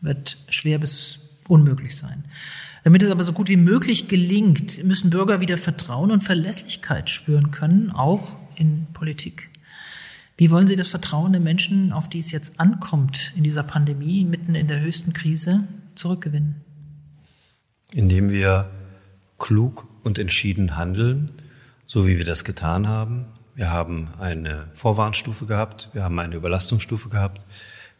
[0.00, 2.24] wird schwer bis unmöglich sein.
[2.84, 7.50] Damit es aber so gut wie möglich gelingt, müssen Bürger wieder Vertrauen und Verlässlichkeit spüren
[7.50, 9.50] können, auch in Politik.
[10.36, 14.24] Wie wollen Sie das Vertrauen der Menschen, auf die es jetzt ankommt, in dieser Pandemie,
[14.24, 16.62] mitten in der höchsten Krise, zurückgewinnen?
[17.92, 18.70] Indem wir
[19.38, 21.26] klug und entschieden handeln,
[21.86, 23.26] so wie wir das getan haben.
[23.54, 27.42] Wir haben eine Vorwarnstufe gehabt, wir haben eine Überlastungsstufe gehabt.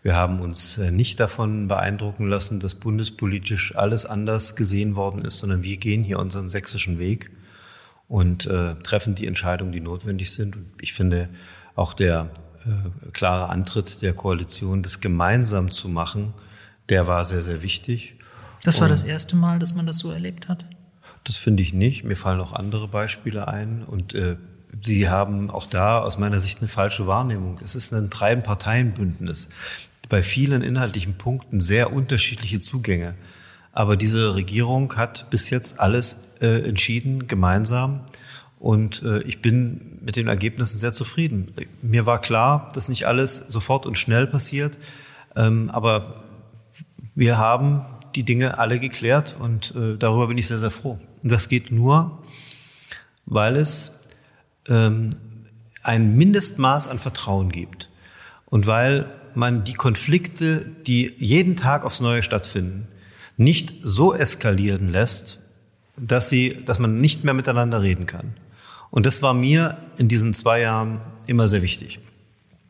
[0.03, 5.39] Wir haben uns äh, nicht davon beeindrucken lassen, dass bundespolitisch alles anders gesehen worden ist,
[5.39, 7.31] sondern wir gehen hier unseren sächsischen Weg
[8.09, 10.57] und äh, treffen die Entscheidungen, die notwendig sind.
[10.57, 11.29] Und ich finde,
[11.77, 12.31] auch der
[12.67, 16.33] äh, klare Antritt der Koalition, das gemeinsam zu machen,
[16.89, 18.17] der war sehr, sehr wichtig.
[18.65, 20.65] Das war und das erste Mal, dass man das so erlebt hat?
[21.25, 22.05] Das finde ich nicht.
[22.05, 23.85] Mir fallen auch andere Beispiele ein.
[23.85, 24.37] Und äh,
[24.83, 27.61] Sie haben auch da aus meiner Sicht eine falsche Wahrnehmung.
[27.63, 29.49] Es ist ein Drei-Parteien-Bündnis.
[30.11, 33.15] Bei vielen inhaltlichen Punkten sehr unterschiedliche Zugänge.
[33.73, 38.01] Aber diese Regierung hat bis jetzt alles äh, entschieden, gemeinsam.
[38.59, 41.55] Und äh, ich bin mit den Ergebnissen sehr zufrieden.
[41.81, 44.79] Mir war klar, dass nicht alles sofort und schnell passiert,
[45.37, 46.25] ähm, aber
[47.15, 47.87] wir haben
[48.17, 50.99] die Dinge alle geklärt und äh, darüber bin ich sehr, sehr froh.
[51.23, 52.23] Und das geht nur,
[53.27, 53.93] weil es
[54.69, 55.15] ähm,
[55.85, 57.91] ein Mindestmaß an Vertrauen gibt
[58.47, 62.89] und weil man die Konflikte, die jeden Tag aufs Neue stattfinden,
[63.37, 65.39] nicht so eskalieren lässt,
[65.97, 68.35] dass sie, dass man nicht mehr miteinander reden kann.
[68.91, 72.01] Und das war mir in diesen zwei Jahren immer sehr wichtig.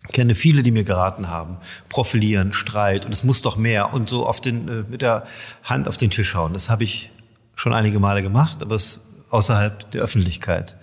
[0.06, 1.58] Ich kenne viele, die mir geraten haben,
[1.88, 5.26] profilieren, Streit und es muss doch mehr und so auf den, äh, mit der
[5.62, 6.52] Hand auf den Tisch hauen.
[6.52, 7.10] Das habe ich
[7.54, 9.00] schon einige Male gemacht, aber es
[9.30, 10.76] außerhalb der Öffentlichkeit.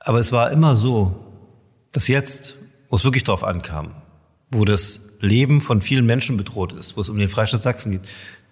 [0.00, 1.24] Aber es war immer so,
[1.92, 2.56] dass jetzt,
[2.88, 3.94] wo es wirklich drauf ankam,
[4.54, 8.02] wo das Leben von vielen Menschen bedroht ist, wo es um den Freistaat Sachsen geht,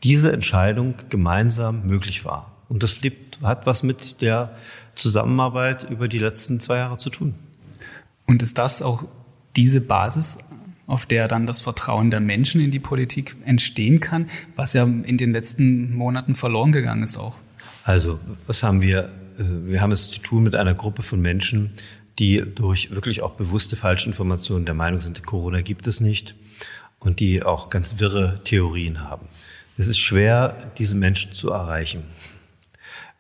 [0.03, 2.53] diese Entscheidung gemeinsam möglich war.
[2.69, 3.01] Und das
[3.43, 4.57] hat was mit der
[4.95, 7.35] Zusammenarbeit über die letzten zwei Jahre zu tun.
[8.27, 9.05] Und ist das auch
[9.57, 10.39] diese Basis,
[10.87, 14.27] auf der dann das Vertrauen der Menschen in die Politik entstehen kann,
[14.57, 17.35] was ja in den letzten Monaten verloren gegangen ist auch?
[17.85, 19.11] Also, was haben wir?
[19.39, 21.71] Äh, wir haben es zu tun mit einer Gruppe von Menschen,
[22.19, 26.35] die durch wirklich auch bewusste Falschinformationen der Meinung sind, Corona gibt es nicht
[26.99, 29.29] und die auch ganz wirre Theorien haben.
[29.77, 32.05] Es ist schwer, diese Menschen zu erreichen.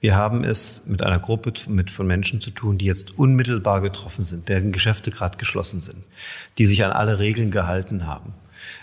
[0.01, 4.49] Wir haben es mit einer Gruppe von Menschen zu tun, die jetzt unmittelbar getroffen sind,
[4.49, 6.05] deren Geschäfte gerade geschlossen sind,
[6.59, 8.35] die sich an alle Regeln gehalten haben.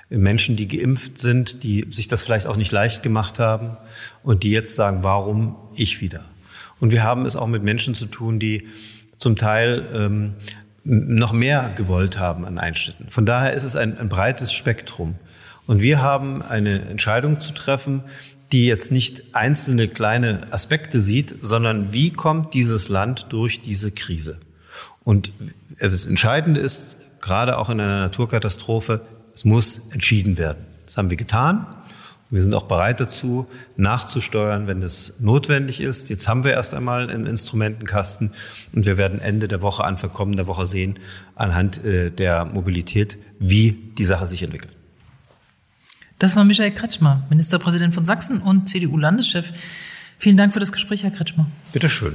[0.10, 3.78] Menschen, die geimpft sind, die sich das vielleicht auch nicht leicht gemacht haben
[4.24, 6.24] und die jetzt sagen, warum ich wieder?
[6.80, 8.68] Und wir haben es auch mit Menschen zu tun, die
[9.20, 10.34] zum Teil ähm,
[10.84, 13.08] noch mehr gewollt haben an Einschnitten.
[13.10, 15.16] Von daher ist es ein, ein breites Spektrum.
[15.68, 18.02] Und wir haben eine Entscheidung zu treffen,
[18.52, 24.40] die jetzt nicht einzelne kleine Aspekte sieht, sondern wie kommt dieses Land durch diese Krise?
[25.04, 25.32] Und
[25.80, 29.02] das Entscheidende ist, gerade auch in einer Naturkatastrophe,
[29.36, 30.66] es muss entschieden werden.
[30.86, 31.68] Das haben wir getan.
[32.32, 36.10] Wir sind auch bereit dazu, nachzusteuern, wenn es notwendig ist.
[36.10, 38.34] Jetzt haben wir erst einmal einen Instrumentenkasten
[38.74, 41.00] und wir werden Ende der Woche, Anfang kommender Woche sehen,
[41.34, 44.74] anhand äh, der Mobilität, wie die Sache sich entwickelt.
[46.20, 49.52] Das war Michael Kretschmer, Ministerpräsident von Sachsen und CDU-Landeschef.
[50.20, 51.48] Vielen Dank für das Gespräch, Herr Kretschmer.
[51.74, 52.14] Bitteschön.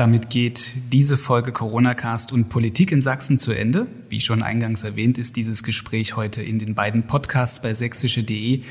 [0.00, 3.86] Damit geht diese Folge Corona-Cast und Politik in Sachsen zu Ende.
[4.08, 8.62] Wie schon eingangs erwähnt, ist dieses Gespräch heute in den beiden Podcasts bei sächsische.de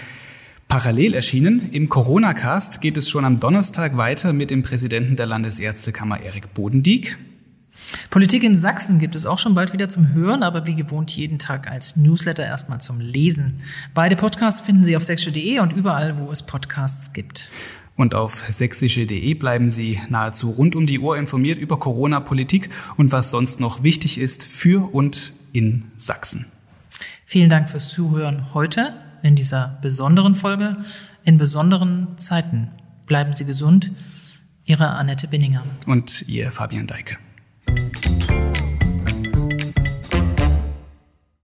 [0.67, 1.69] parallel erschienen.
[1.71, 7.19] Im Corona-Cast geht es schon am Donnerstag weiter mit dem Präsidenten der Landesärztekammer Erik Bodendieck.
[8.09, 11.38] Politik in Sachsen gibt es auch schon bald wieder zum Hören, aber wie gewohnt jeden
[11.38, 13.61] Tag als Newsletter erstmal zum Lesen.
[13.93, 17.49] Beide Podcasts finden Sie auf sächsische.de und überall, wo es Podcasts gibt.
[18.00, 23.30] Und auf sächsische.de bleiben Sie nahezu rund um die Uhr informiert über Corona-Politik und was
[23.30, 26.45] sonst noch wichtig ist für und in Sachsen.
[27.26, 30.78] Vielen Dank fürs Zuhören heute in dieser besonderen Folge,
[31.26, 32.70] in besonderen Zeiten.
[33.06, 33.91] Bleiben Sie gesund
[34.64, 35.66] Ihre Annette Binninger.
[35.86, 37.18] Und Ihr Fabian Deike.